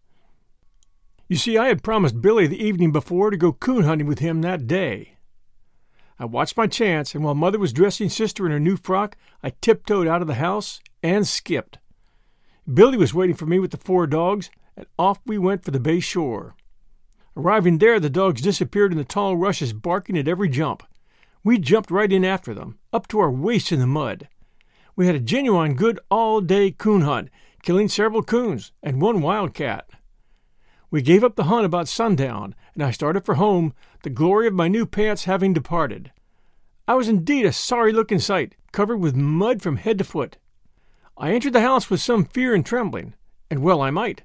You 1.28 1.36
see, 1.36 1.56
I 1.56 1.68
had 1.68 1.84
promised 1.84 2.20
Billy 2.20 2.48
the 2.48 2.62
evening 2.62 2.90
before 2.90 3.30
to 3.30 3.36
go 3.36 3.52
coon 3.52 3.84
hunting 3.84 4.08
with 4.08 4.18
him 4.18 4.42
that 4.42 4.66
day. 4.66 5.13
I 6.18 6.24
watched 6.24 6.56
my 6.56 6.66
chance, 6.66 7.14
and 7.14 7.24
while 7.24 7.34
Mother 7.34 7.58
was 7.58 7.72
dressing 7.72 8.08
Sister 8.08 8.46
in 8.46 8.52
her 8.52 8.60
new 8.60 8.76
frock, 8.76 9.16
I 9.42 9.50
tiptoed 9.60 10.06
out 10.06 10.22
of 10.22 10.28
the 10.28 10.34
house 10.34 10.80
and 11.02 11.26
skipped. 11.26 11.78
Billy 12.72 12.96
was 12.96 13.12
waiting 13.12 13.34
for 13.34 13.46
me 13.46 13.58
with 13.58 13.72
the 13.72 13.76
four 13.76 14.06
dogs, 14.06 14.48
and 14.76 14.86
off 14.98 15.20
we 15.26 15.38
went 15.38 15.64
for 15.64 15.70
the 15.70 15.80
bay 15.80 16.00
shore. 16.00 16.54
Arriving 17.36 17.78
there, 17.78 17.98
the 17.98 18.08
dogs 18.08 18.40
disappeared 18.40 18.92
in 18.92 18.98
the 18.98 19.04
tall 19.04 19.36
rushes, 19.36 19.72
barking 19.72 20.16
at 20.16 20.28
every 20.28 20.48
jump. 20.48 20.84
We 21.42 21.58
jumped 21.58 21.90
right 21.90 22.10
in 22.10 22.24
after 22.24 22.54
them, 22.54 22.78
up 22.92 23.08
to 23.08 23.18
our 23.18 23.30
waists 23.30 23.72
in 23.72 23.80
the 23.80 23.86
mud. 23.86 24.28
We 24.96 25.06
had 25.06 25.16
a 25.16 25.20
genuine 25.20 25.74
good 25.74 25.98
all 26.10 26.40
day 26.40 26.70
coon 26.70 27.02
hunt, 27.02 27.28
killing 27.62 27.88
several 27.88 28.22
coons 28.22 28.72
and 28.82 29.02
one 29.02 29.20
wildcat. 29.20 29.90
We 30.94 31.02
gave 31.02 31.24
up 31.24 31.34
the 31.34 31.50
hunt 31.50 31.66
about 31.66 31.88
sundown, 31.88 32.54
and 32.72 32.80
I 32.80 32.92
started 32.92 33.24
for 33.24 33.34
home, 33.34 33.74
the 34.04 34.10
glory 34.10 34.46
of 34.46 34.54
my 34.54 34.68
new 34.68 34.86
pants 34.86 35.24
having 35.24 35.52
departed. 35.52 36.12
I 36.86 36.94
was 36.94 37.08
indeed 37.08 37.46
a 37.46 37.52
sorry 37.52 37.92
looking 37.92 38.20
sight, 38.20 38.54
covered 38.70 38.98
with 38.98 39.16
mud 39.16 39.60
from 39.60 39.78
head 39.78 39.98
to 39.98 40.04
foot. 40.04 40.36
I 41.18 41.32
entered 41.32 41.52
the 41.52 41.62
house 41.62 41.90
with 41.90 42.00
some 42.00 42.24
fear 42.24 42.54
and 42.54 42.64
trembling, 42.64 43.14
and 43.50 43.60
well 43.60 43.82
I 43.82 43.90
might, 43.90 44.22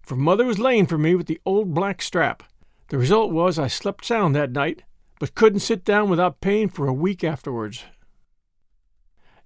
for 0.00 0.14
mother 0.14 0.44
was 0.44 0.60
laying 0.60 0.86
for 0.86 0.96
me 0.96 1.16
with 1.16 1.26
the 1.26 1.40
old 1.44 1.74
black 1.74 2.00
strap. 2.00 2.44
The 2.86 2.98
result 2.98 3.32
was 3.32 3.58
I 3.58 3.66
slept 3.66 4.04
sound 4.04 4.36
that 4.36 4.52
night, 4.52 4.84
but 5.18 5.34
couldn't 5.34 5.58
sit 5.58 5.84
down 5.84 6.08
without 6.08 6.40
pain 6.40 6.68
for 6.68 6.86
a 6.86 6.94
week 6.94 7.24
afterwards. 7.24 7.82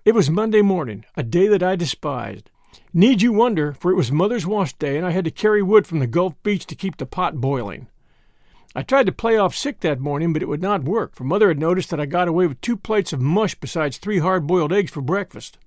It 0.05 0.15
was 0.15 0.29
Monday 0.29 0.61
morning, 0.61 1.07
a 1.17 1.23
day 1.23 1.49
that 1.49 1.63
I 1.63 1.75
despised. 1.75 2.51
Need 2.93 3.23
you 3.23 3.33
wonder, 3.33 3.73
for 3.73 3.91
it 3.91 3.97
was 3.97 4.11
Mother's 4.11 4.47
wash 4.47 4.73
day, 4.75 4.97
and 4.97 5.07
I 5.07 5.11
had 5.11 5.25
to 5.25 5.31
carry 5.31 5.63
wood 5.63 5.87
from 5.87 5.99
the 5.99 6.07
Gulf 6.07 6.35
Beach 6.43 6.67
to 6.67 6.75
keep 6.75 6.97
the 6.97 7.07
pot 7.07 7.41
boiling. 7.41 7.89
I 8.75 8.83
tried 8.83 9.07
to 9.07 9.13
play 9.13 9.37
off 9.37 9.57
sick 9.57 9.81
that 9.81 10.01
morning, 10.01 10.33
but 10.33 10.43
it 10.43 10.49
would 10.49 10.61
not 10.61 10.85
work, 10.85 11.15
for 11.15 11.25
Mother 11.25 11.49
had 11.49 11.59
noticed 11.59 11.91
that 11.91 12.01
I 12.01 12.07
got 12.07 12.29
away 12.29 12.47
with 12.47 12.61
two 12.61 12.77
plates 12.77 13.13
of 13.13 13.21
mush 13.21 13.55
besides 13.55 13.97
three 13.97 14.19
hard 14.19 14.47
boiled 14.47 14.73
eggs 14.73 14.91
for 14.91 15.01
breakfast. 15.01 15.59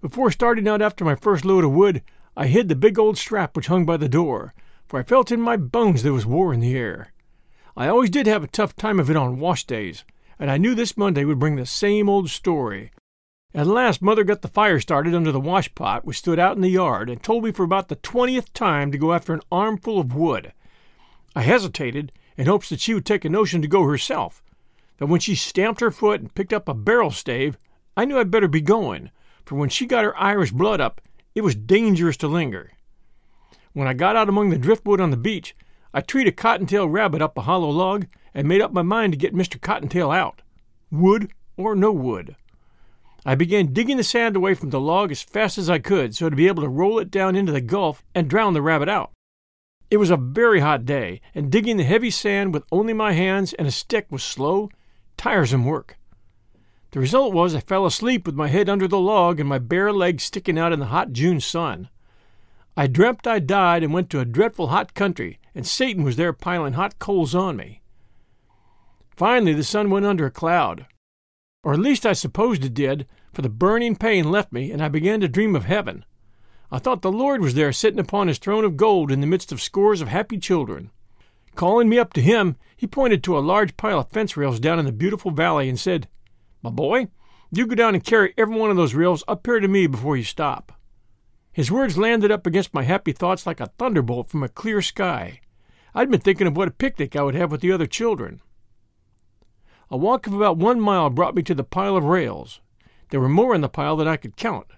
Before 0.00 0.30
starting 0.30 0.66
out 0.66 0.82
after 0.82 1.04
my 1.04 1.14
first 1.14 1.44
load 1.44 1.62
of 1.62 1.72
wood, 1.72 2.02
I 2.36 2.46
hid 2.46 2.68
the 2.68 2.74
big 2.74 2.98
old 2.98 3.18
strap 3.18 3.54
which 3.54 3.66
hung 3.66 3.84
by 3.84 3.96
the 3.96 4.08
door, 4.08 4.54
for 4.88 4.98
I 4.98 5.04
felt 5.04 5.30
in 5.30 5.40
my 5.40 5.56
bones 5.56 6.02
there 6.02 6.12
was 6.12 6.26
war 6.26 6.52
in 6.52 6.60
the 6.60 6.76
air. 6.76 7.12
I 7.76 7.86
always 7.86 8.10
did 8.10 8.26
have 8.26 8.42
a 8.42 8.48
tough 8.48 8.74
time 8.74 8.98
of 8.98 9.08
it 9.08 9.16
on 9.16 9.38
wash 9.38 9.64
days, 9.64 10.04
and 10.38 10.50
I 10.50 10.58
knew 10.58 10.74
this 10.74 10.96
Monday 10.96 11.24
would 11.24 11.38
bring 11.38 11.56
the 11.56 11.66
same 11.66 12.08
old 12.08 12.30
story. 12.30 12.90
At 13.52 13.66
last, 13.66 14.00
Mother 14.00 14.22
got 14.22 14.42
the 14.42 14.48
fire 14.48 14.78
started 14.78 15.14
under 15.14 15.32
the 15.32 15.40
washpot, 15.40 16.04
which 16.04 16.18
stood 16.18 16.38
out 16.38 16.54
in 16.54 16.62
the 16.62 16.68
yard, 16.68 17.10
and 17.10 17.20
told 17.20 17.42
me 17.42 17.50
for 17.50 17.64
about 17.64 17.88
the 17.88 17.96
twentieth 17.96 18.52
time 18.52 18.92
to 18.92 18.98
go 18.98 19.12
after 19.12 19.32
an 19.32 19.40
armful 19.50 19.98
of 19.98 20.14
wood. 20.14 20.52
I 21.34 21.42
hesitated, 21.42 22.12
in 22.36 22.46
hopes 22.46 22.68
that 22.68 22.80
she 22.80 22.94
would 22.94 23.04
take 23.04 23.24
a 23.24 23.28
notion 23.28 23.60
to 23.60 23.68
go 23.68 23.84
herself, 23.84 24.42
but 24.98 25.08
when 25.08 25.20
she 25.20 25.34
stamped 25.34 25.80
her 25.80 25.90
foot 25.90 26.20
and 26.20 26.34
picked 26.34 26.52
up 26.52 26.68
a 26.68 26.74
barrel 26.74 27.10
stave, 27.10 27.58
I 27.96 28.04
knew 28.04 28.18
I'd 28.18 28.30
better 28.30 28.48
be 28.48 28.60
going, 28.60 29.10
for 29.44 29.56
when 29.56 29.68
she 29.68 29.84
got 29.84 30.04
her 30.04 30.16
Irish 30.16 30.52
blood 30.52 30.80
up, 30.80 31.00
it 31.34 31.40
was 31.40 31.54
dangerous 31.54 32.16
to 32.18 32.28
linger. 32.28 32.72
When 33.72 33.88
I 33.88 33.94
got 33.94 34.14
out 34.14 34.28
among 34.28 34.50
the 34.50 34.58
driftwood 34.58 35.00
on 35.00 35.10
the 35.10 35.16
beach, 35.16 35.56
I 35.92 36.02
treed 36.02 36.28
a 36.28 36.32
cottontail 36.32 36.88
rabbit 36.88 37.20
up 37.20 37.36
a 37.36 37.42
hollow 37.42 37.70
log 37.70 38.06
and 38.32 38.46
made 38.46 38.60
up 38.60 38.72
my 38.72 38.82
mind 38.82 39.12
to 39.12 39.18
get 39.18 39.34
Mr. 39.34 39.60
Cottontail 39.60 40.10
out, 40.10 40.42
wood 40.90 41.32
or 41.56 41.74
no 41.74 41.90
wood. 41.90 42.36
I 43.24 43.34
began 43.34 43.72
digging 43.72 43.98
the 43.98 44.04
sand 44.04 44.34
away 44.34 44.54
from 44.54 44.70
the 44.70 44.80
log 44.80 45.12
as 45.12 45.22
fast 45.22 45.58
as 45.58 45.68
I 45.68 45.78
could 45.78 46.16
so 46.16 46.30
to 46.30 46.36
be 46.36 46.46
able 46.46 46.62
to 46.62 46.68
roll 46.68 46.98
it 46.98 47.10
down 47.10 47.36
into 47.36 47.52
the 47.52 47.60
gulf 47.60 48.02
and 48.14 48.30
drown 48.30 48.54
the 48.54 48.62
rabbit 48.62 48.88
out. 48.88 49.12
It 49.90 49.98
was 49.98 50.10
a 50.10 50.16
very 50.16 50.60
hot 50.60 50.86
day, 50.86 51.20
and 51.34 51.50
digging 51.50 51.76
the 51.76 51.84
heavy 51.84 52.10
sand 52.10 52.54
with 52.54 52.64
only 52.70 52.92
my 52.92 53.12
hands 53.12 53.52
and 53.54 53.66
a 53.66 53.72
stick 53.72 54.06
was 54.10 54.22
slow, 54.22 54.70
tiresome 55.16 55.64
work. 55.64 55.98
The 56.92 57.00
result 57.00 57.34
was 57.34 57.54
I 57.54 57.60
fell 57.60 57.86
asleep 57.86 58.24
with 58.24 58.34
my 58.34 58.48
head 58.48 58.68
under 58.68 58.88
the 58.88 58.98
log 58.98 59.38
and 59.38 59.48
my 59.48 59.58
bare 59.58 59.92
legs 59.92 60.24
sticking 60.24 60.58
out 60.58 60.72
in 60.72 60.80
the 60.80 60.86
hot 60.86 61.12
June 61.12 61.40
sun. 61.40 61.88
I 62.76 62.86
dreamt 62.86 63.26
I 63.26 63.38
died 63.38 63.82
and 63.82 63.92
went 63.92 64.10
to 64.10 64.20
a 64.20 64.24
dreadful 64.24 64.68
hot 64.68 64.94
country, 64.94 65.38
and 65.54 65.66
Satan 65.66 66.04
was 66.04 66.16
there 66.16 66.32
piling 66.32 66.72
hot 66.72 66.98
coals 66.98 67.34
on 67.34 67.56
me. 67.56 67.82
Finally, 69.16 69.52
the 69.52 69.64
sun 69.64 69.90
went 69.90 70.06
under 70.06 70.24
a 70.24 70.30
cloud, 70.30 70.86
or 71.62 71.74
at 71.74 71.80
least 71.80 72.06
I 72.06 72.14
supposed 72.14 72.64
it 72.64 72.74
did, 72.74 73.06
for 73.32 73.42
the 73.42 73.48
burning 73.48 73.96
pain 73.96 74.30
left 74.30 74.52
me, 74.52 74.70
and 74.70 74.82
I 74.82 74.88
began 74.88 75.20
to 75.20 75.28
dream 75.28 75.54
of 75.54 75.64
heaven. 75.64 76.04
I 76.72 76.78
thought 76.78 77.02
the 77.02 77.12
Lord 77.12 77.42
was 77.42 77.54
there 77.54 77.72
sitting 77.72 78.00
upon 78.00 78.28
his 78.28 78.38
throne 78.38 78.64
of 78.64 78.76
gold 78.76 79.10
in 79.10 79.20
the 79.20 79.26
midst 79.26 79.52
of 79.52 79.60
scores 79.60 80.00
of 80.00 80.08
happy 80.08 80.38
children. 80.38 80.90
Calling 81.56 81.88
me 81.88 81.98
up 81.98 82.12
to 82.14 82.22
him, 82.22 82.56
he 82.76 82.86
pointed 82.86 83.22
to 83.24 83.36
a 83.36 83.40
large 83.40 83.76
pile 83.76 83.98
of 83.98 84.10
fence 84.10 84.36
rails 84.36 84.60
down 84.60 84.78
in 84.78 84.86
the 84.86 84.92
beautiful 84.92 85.32
valley 85.32 85.68
and 85.68 85.78
said, 85.78 86.08
My 86.62 86.70
boy, 86.70 87.08
you 87.50 87.66
go 87.66 87.74
down 87.74 87.94
and 87.94 88.04
carry 88.04 88.32
every 88.38 88.56
one 88.56 88.70
of 88.70 88.76
those 88.76 88.94
rails 88.94 89.24
up 89.26 89.44
here 89.44 89.60
to 89.60 89.68
me 89.68 89.86
before 89.86 90.16
you 90.16 90.22
stop. 90.22 90.72
His 91.52 91.70
words 91.70 91.98
landed 91.98 92.30
up 92.30 92.46
against 92.46 92.72
my 92.72 92.84
happy 92.84 93.12
thoughts 93.12 93.46
like 93.46 93.60
a 93.60 93.66
thunderbolt 93.76 94.30
from 94.30 94.44
a 94.44 94.48
clear 94.48 94.80
sky. 94.80 95.40
I'd 95.94 96.10
been 96.10 96.20
thinking 96.20 96.46
of 96.46 96.56
what 96.56 96.68
a 96.68 96.72
picnic 96.72 97.16
I 97.16 97.22
would 97.22 97.34
have 97.34 97.50
with 97.50 97.60
the 97.60 97.72
other 97.72 97.86
children. 97.86 98.40
A 99.92 99.96
walk 99.96 100.28
of 100.28 100.32
about 100.32 100.56
one 100.56 100.80
mile 100.80 101.10
brought 101.10 101.34
me 101.34 101.42
to 101.42 101.54
the 101.54 101.64
pile 101.64 101.96
of 101.96 102.04
rails. 102.04 102.60
There 103.10 103.18
were 103.18 103.28
more 103.28 103.56
in 103.56 103.60
the 103.60 103.68
pile 103.68 103.96
than 103.96 104.06
I 104.06 104.16
could 104.16 104.36
count. 104.36 104.68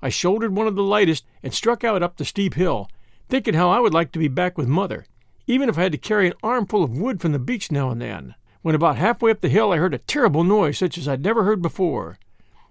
I 0.00 0.08
shouldered 0.08 0.56
one 0.56 0.66
of 0.66 0.76
the 0.76 0.82
lightest 0.82 1.26
and 1.42 1.52
struck 1.52 1.84
out 1.84 2.02
up 2.02 2.16
the 2.16 2.24
steep 2.24 2.54
hill, 2.54 2.88
thinking 3.28 3.52
how 3.52 3.68
I 3.68 3.80
would 3.80 3.92
like 3.92 4.12
to 4.12 4.18
be 4.18 4.28
back 4.28 4.56
with 4.56 4.66
Mother, 4.66 5.04
even 5.46 5.68
if 5.68 5.76
I 5.76 5.82
had 5.82 5.92
to 5.92 5.98
carry 5.98 6.26
an 6.26 6.34
armful 6.42 6.82
of 6.82 6.96
wood 6.96 7.20
from 7.20 7.32
the 7.32 7.38
beach 7.38 7.70
now 7.70 7.90
and 7.90 8.00
then. 8.00 8.34
When 8.62 8.74
about 8.74 8.96
halfway 8.96 9.30
up 9.30 9.42
the 9.42 9.50
hill, 9.50 9.72
I 9.72 9.76
heard 9.76 9.92
a 9.92 9.98
terrible 9.98 10.42
noise 10.42 10.78
such 10.78 10.96
as 10.96 11.06
I'd 11.06 11.22
never 11.22 11.44
heard 11.44 11.60
before. 11.60 12.18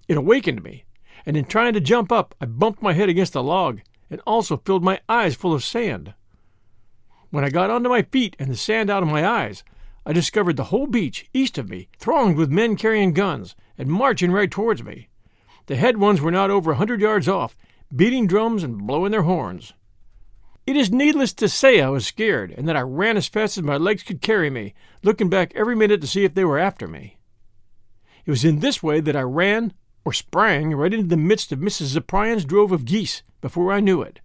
It 0.08 0.18
awakened 0.18 0.64
me, 0.64 0.86
and 1.24 1.38
in 1.38 1.46
trying 1.46 1.74
to 1.74 1.80
jump 1.80 2.12
up, 2.12 2.34
I 2.42 2.48
bumped 2.48 2.82
my 2.82 2.94
head 2.94 3.10
against 3.10 3.36
a 3.36 3.42
log 3.42 3.82
and 4.10 4.22
also 4.26 4.58
filled 4.58 4.84
my 4.84 5.00
eyes 5.08 5.36
full 5.36 5.54
of 5.54 5.64
sand. 5.64 6.16
When 7.30 7.44
I 7.44 7.50
got 7.50 7.70
onto 7.70 7.90
my 7.90 8.02
feet 8.02 8.36
and 8.40 8.50
the 8.50 8.58
sand 8.58 8.90
out 8.90 9.04
of 9.04 9.10
my 9.10 9.26
eyes, 9.26 9.64
I 10.06 10.14
discovered 10.14 10.56
the 10.56 10.66
whole 10.66 10.88
beach 10.88 11.30
east 11.34 11.58
of 11.58 11.70
me 11.70 11.88
thronged 11.98 12.38
with 12.38 12.52
men 12.52 12.76
carrying 12.76 13.14
guns 13.14 13.56
and 13.78 13.90
marching 13.90 14.32
right 14.32 14.52
towards 14.52 14.84
me. 14.84 15.10
The 15.66 15.76
head 15.76 15.98
ones 15.98 16.22
were 16.22 16.32
not 16.32 16.52
over 16.52 16.72
a 16.72 16.76
hundred 16.76 17.02
yards 17.02 17.28
off, 17.28 17.58
beating 17.94 18.28
drums 18.28 18.64
and 18.64 18.86
blowing 18.86 19.12
their 19.12 19.24
horns. 19.24 19.74
It 20.68 20.76
is 20.76 20.92
needless 20.92 21.34
to 21.34 21.50
say 21.50 21.82
I 21.82 21.90
was 21.90 22.06
scared, 22.06 22.52
and 22.52 22.68
that 22.68 22.76
I 22.76 22.82
ran 22.82 23.18
as 23.18 23.28
fast 23.28 23.58
as 23.58 23.64
my 23.64 23.78
legs 23.78 24.04
could 24.04 24.22
carry 24.22 24.50
me, 24.50 24.74
looking 25.04 25.30
back 25.30 25.52
every 25.56 25.76
minute 25.76 26.02
to 26.02 26.08
see 26.08 26.24
if 26.24 26.34
they 26.34 26.46
were 26.46 26.58
after 26.58 26.88
me. 26.88 27.18
It 28.26 28.32
was 28.32 28.44
in 28.44 28.60
this 28.60 28.82
way 28.82 29.00
that 29.00 29.16
I 29.16 29.22
ran, 29.22 29.74
or 30.04 30.14
sprang, 30.14 30.74
right 30.74 30.94
into 30.94 31.08
the 31.08 31.18
midst 31.18 31.52
of 31.52 31.60
Mrs. 31.60 31.94
Cyprian's 31.94 32.46
drove 32.46 32.72
of 32.72 32.86
geese 32.86 33.22
before 33.42 33.72
I 33.72 33.80
knew 33.80 34.02
it. 34.02 34.22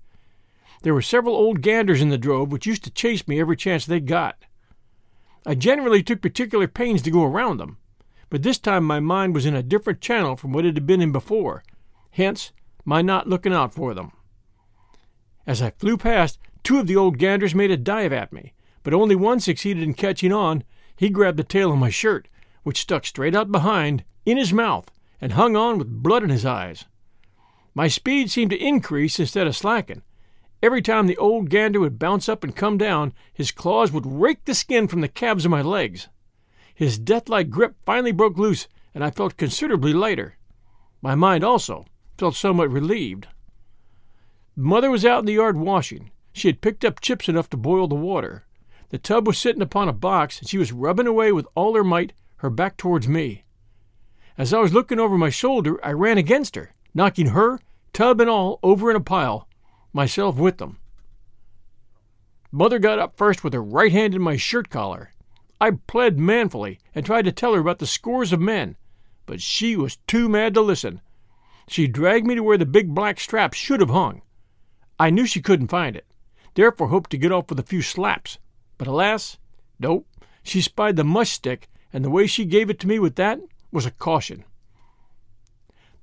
There 0.83 0.95
were 0.95 1.03
several 1.03 1.35
old 1.35 1.61
ganders 1.61 2.01
in 2.01 2.09
the 2.09 2.17
drove 2.17 2.51
which 2.51 2.67
used 2.67 2.85
to 2.85 2.91
chase 2.91 3.29
me 3.29 3.39
every 3.39 3.57
chance 3.57 3.85
they 3.85 4.01
got. 4.01 4.45
I 5.47 5.55
generally 5.55 6.03
took 6.03 6.21
particular 6.21 6.69
pains 6.69 7.03
to 7.03 7.11
go 7.11 7.25
around 7.25 7.59
them, 7.59 7.79
but 8.29 8.43
this 8.43 8.59
time 8.59 8.85
my 8.85 9.01
mind 9.01 9.35
was 9.35 9.47
in 9.47 9.55
a 9.55 9.63
different 9.63 10.01
channel 10.01 10.37
from 10.37 10.53
what 10.53 10.67
it 10.67 10.77
had 10.77 10.87
been 10.87 11.01
in 11.01 11.13
before, 11.13 11.63
hence 12.13 12.53
my 12.85 13.03
not 13.03 13.29
looking 13.29 13.53
out 13.53 13.73
for 13.73 13.95
them. 13.95 14.13
As 15.47 15.63
I 15.63 15.71
flew 15.71 15.97
past, 15.97 16.39
two 16.63 16.79
of 16.79 16.87
the 16.87 16.97
old 16.97 17.19
ganders 17.19 17.55
made 17.55 17.71
a 17.71 17.77
dive 17.77 18.13
at 18.13 18.33
me, 18.33 18.53
but 18.83 18.95
only 18.95 19.17
one 19.17 19.41
succeeded 19.41 19.83
in 19.83 19.95
catching 19.95 20.33
on. 20.33 20.65
He 20.97 21.09
grabbed 21.09 21.39
the 21.39 21.45
tail 21.45 21.73
of 21.73 21.79
my 21.79 21.91
shirt, 21.91 22.29
which 22.63 22.81
stuck 22.81 23.07
straight 23.07 23.35
out 23.35 23.51
behind, 23.51 24.05
in 24.27 24.37
his 24.37 24.53
mouth, 24.53 24.91
and 25.21 25.33
hung 25.33 25.57
on 25.57 25.79
with 25.79 26.03
blood 26.03 26.23
in 26.23 26.31
his 26.31 26.45
eyes. 26.45 26.85
My 27.75 27.89
speed 27.89 28.31
seemed 28.31 28.51
to 28.51 28.63
increase 28.63 29.19
instead 29.19 29.47
of 29.47 29.57
slacken. 29.57 30.03
Every 30.63 30.83
time 30.83 31.07
the 31.07 31.17
old 31.17 31.49
gander 31.49 31.81
would 31.81 31.99
bounce 31.99 32.29
up 32.29 32.45
and 32.45 32.55
come 32.55 32.77
down, 32.77 33.15
his 33.33 33.51
claws 33.51 33.93
would 33.93 34.07
rake 34.07 34.45
the 34.45 34.55
skin 34.55 34.89
from 34.89 35.01
the 35.01 35.09
calves 35.09 35.45
of 35.47 35.51
my 35.51 35.63
legs. 35.63 36.09
His 36.75 36.99
death-like 36.99 37.49
grip 37.51 37.77
finally 37.87 38.13
broke 38.13 38.37
loose, 38.37 38.69
and 38.95 39.03
I 39.03 39.11
felt 39.11 39.37
considerably 39.37 39.93
lighter. 39.93 40.37
My 41.01 41.15
mind 41.15 41.45
also 41.45 41.87
felt 42.19 42.35
somewhat 42.35 42.71
relieved. 42.71 43.29
Mother 44.55 44.91
was 44.91 45.07
out 45.07 45.21
in 45.21 45.25
the 45.25 45.35
yard 45.35 45.57
washing. 45.57 46.11
She 46.33 46.49
had 46.49 46.61
picked 46.61 46.85
up 46.85 47.01
chips 47.01 47.29
enough 47.29 47.49
to 47.51 47.57
boil 47.57 47.89
the 47.89 47.95
water. 47.95 48.45
The 48.91 48.99
tub 48.99 49.27
was 49.27 49.39
sitting 49.39 49.63
upon 49.63 49.89
a 49.89 49.95
box, 49.95 50.41
and 50.41 50.49
she 50.49 50.59
was 50.59 50.73
rubbing 50.73 51.07
away 51.07 51.33
with 51.33 51.47
all 51.55 51.75
her 51.75 51.85
might, 51.85 52.13
her 52.37 52.51
back 52.51 52.77
towards 52.77 53.09
me. 53.09 53.45
As 54.37 54.53
I 54.53 54.59
was 54.59 54.75
looking 54.75 54.99
over 54.99 55.17
my 55.17 55.31
shoulder, 55.31 55.83
I 55.85 55.93
ran 55.93 56.19
against 56.19 56.57
her, 56.57 56.75
knocking 56.95 57.29
her, 57.29 57.61
tub 57.93 58.21
and 58.21 58.29
all, 58.29 58.59
over 58.63 58.91
in 58.91 58.97
a 58.97 59.01
pile, 59.01 59.49
myself 59.93 60.37
with 60.37 60.59
them. 60.59 60.79
Mother 62.53 62.79
got 62.79 62.99
up 62.99 63.17
first 63.17 63.45
with 63.45 63.53
her 63.53 63.63
right 63.63 63.93
hand 63.93 64.15
in 64.15 64.23
my 64.23 64.37
shirt 64.37 64.71
collar. 64.71 65.13
I 65.61 65.73
pled 65.73 66.19
manfully 66.19 66.81
and 66.95 67.07
tried 67.07 67.27
to 67.27 67.33
tell 67.33 67.55
her 67.55 67.61
about 67.61 67.79
the 67.79 67.87
scores 67.87 68.33
of 68.33 68.41
men, 68.41 68.77
but 69.27 69.41
she 69.41 69.77
was 69.77 69.99
too 70.07 70.29
mad 70.29 70.55
to 70.55 70.61
listen. 70.61 71.01
She 71.69 71.87
dragged 71.87 72.27
me 72.27 72.35
to 72.35 72.43
where 72.43 72.59
the 72.59 72.67
big 72.67 72.95
black 72.95 73.21
strap 73.21 73.55
should 73.55 73.81
have 73.81 73.91
hung. 73.91 74.23
I 74.99 75.11
knew 75.11 75.27
she 75.27 75.41
couldn't 75.41 75.69
find 75.69 75.95
it, 75.95 76.07
therefore 76.55 76.89
hoped 76.89 77.11
to 77.11 77.19
get 77.19 77.31
off 77.31 77.49
with 77.49 77.61
a 77.61 77.65
few 77.65 77.83
slaps. 77.83 78.39
But 78.77 78.89
alas, 78.89 79.39
nope. 79.79 80.07
She 80.43 80.61
spied 80.61 80.97
the 80.97 81.05
mush 81.05 81.31
stick, 81.31 81.69
and 81.93 82.05
the 82.05 82.11
way 82.11 82.27
she 82.27 82.45
gave 82.45 82.71
it 82.71 82.81
to 82.81 82.89
me 82.89 82.99
with 82.99 83.17
that 83.17 83.41
was 83.71 83.87
a 83.87 83.91
caution. 83.91 84.45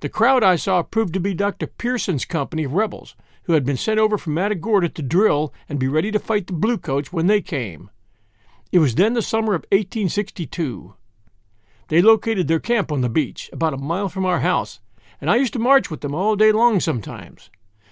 The 0.00 0.08
crowd 0.08 0.44
I 0.44 0.56
saw 0.56 0.82
proved 0.82 1.12
to 1.14 1.20
be 1.20 1.34
Dr. 1.34 1.66
Pearson's 1.66 2.24
company 2.24 2.64
of 2.64 2.72
rebels, 2.72 3.16
who 3.48 3.54
had 3.54 3.64
been 3.64 3.78
sent 3.78 3.98
over 3.98 4.18
from 4.18 4.34
Matagorda 4.34 4.90
to 4.90 5.00
drill 5.00 5.54
and 5.70 5.78
be 5.78 5.88
ready 5.88 6.10
to 6.10 6.18
fight 6.18 6.46
the 6.46 6.52
Bluecoats 6.52 7.14
when 7.14 7.28
they 7.28 7.40
came. 7.40 7.88
It 8.70 8.78
was 8.78 8.96
then 8.96 9.14
the 9.14 9.22
summer 9.22 9.54
of 9.54 9.64
1862. 9.72 10.92
They 11.88 12.02
located 12.02 12.46
their 12.46 12.60
camp 12.60 12.92
on 12.92 13.00
the 13.00 13.08
beach, 13.08 13.48
about 13.50 13.72
a 13.72 13.78
mile 13.78 14.10
from 14.10 14.26
our 14.26 14.40
house, 14.40 14.80
and 15.18 15.30
I 15.30 15.36
used 15.36 15.54
to 15.54 15.58
march 15.58 15.90
with 15.90 16.02
them 16.02 16.14
all 16.14 16.36
day 16.36 16.52
long 16.52 16.78
sometimes. 16.78 17.48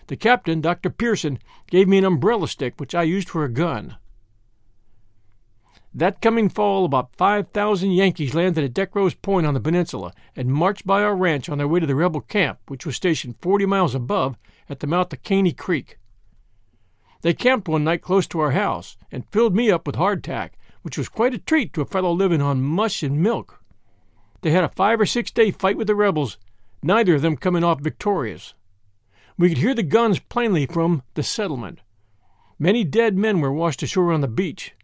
The 0.09 0.17
captain, 0.19 0.61
Dr. 0.61 0.91
Pearson, 0.91 1.39
gave 1.71 1.89
me 1.89 1.97
an 1.97 2.05
umbrella 2.05 2.49
stick 2.49 2.75
which 2.77 2.95
I 2.95 3.05
used 3.05 3.31
for 3.31 3.43
a 3.43 3.49
gun. 3.49 3.97
That 5.97 6.21
coming 6.21 6.51
fall, 6.51 6.85
about 6.85 7.17
5,000 7.17 7.91
Yankees 7.91 8.35
landed 8.35 8.63
at 8.63 8.75
Decrows 8.75 9.15
Point 9.15 9.47
on 9.47 9.55
the 9.55 9.61
peninsula 9.61 10.13
and 10.37 10.53
marched 10.53 10.87
by 10.87 11.03
our 11.03 11.17
ranch 11.17 11.49
on 11.49 11.57
their 11.57 11.67
way 11.67 11.81
to 11.81 11.87
the 11.87 11.95
rebel 11.95 12.21
camp, 12.21 12.59
which 12.69 12.85
was 12.85 12.97
stationed 12.97 13.37
40 13.41 13.65
miles 13.65 13.95
above 13.95 14.37
at 14.69 14.81
the 14.81 14.87
mouth 14.87 15.11
of 15.15 15.23
Caney 15.23 15.53
Creek. 15.53 15.97
They 17.23 17.33
camped 17.33 17.67
one 17.67 17.83
night 17.83 18.03
close 18.03 18.27
to 18.27 18.41
our 18.41 18.51
house 18.51 18.99
and 19.11 19.27
filled 19.31 19.57
me 19.57 19.71
up 19.71 19.87
with 19.87 19.97
hardtack, 19.97 20.51
which 20.83 20.99
was 20.99 21.09
quite 21.09 21.33
a 21.33 21.39
treat 21.39 21.73
to 21.73 21.81
a 21.81 21.87
fellow 21.87 22.13
living 22.13 22.43
on 22.43 22.61
mush 22.61 23.03
and 23.03 23.23
milk. 23.23 23.65
They 24.43 24.51
had 24.51 24.65
a 24.65 24.69
five 24.69 25.01
or 25.01 25.07
six 25.07 25.31
day 25.31 25.51
fight 25.51 25.79
with 25.79 25.87
the 25.87 25.95
rebels, 25.95 26.37
neither 26.83 27.15
of 27.15 27.23
them 27.23 27.39
coming 27.39 27.65
off 27.65 27.81
victorious. 27.81 28.53
We 29.39 29.49
could 29.49 29.59
hear 29.59 29.75
the 29.75 29.83
guns 29.83 30.19
plainly 30.19 30.67
from 30.67 31.05
the 31.15 31.23
settlement. 31.23 31.79
Many 32.59 32.85
dead 32.85 33.17
men 33.17 33.41
were 33.41 33.51
washed 33.51 33.83
ashore 33.83 34.13
on 34.13 34.21
the 34.21 34.29
beach. 34.29 34.75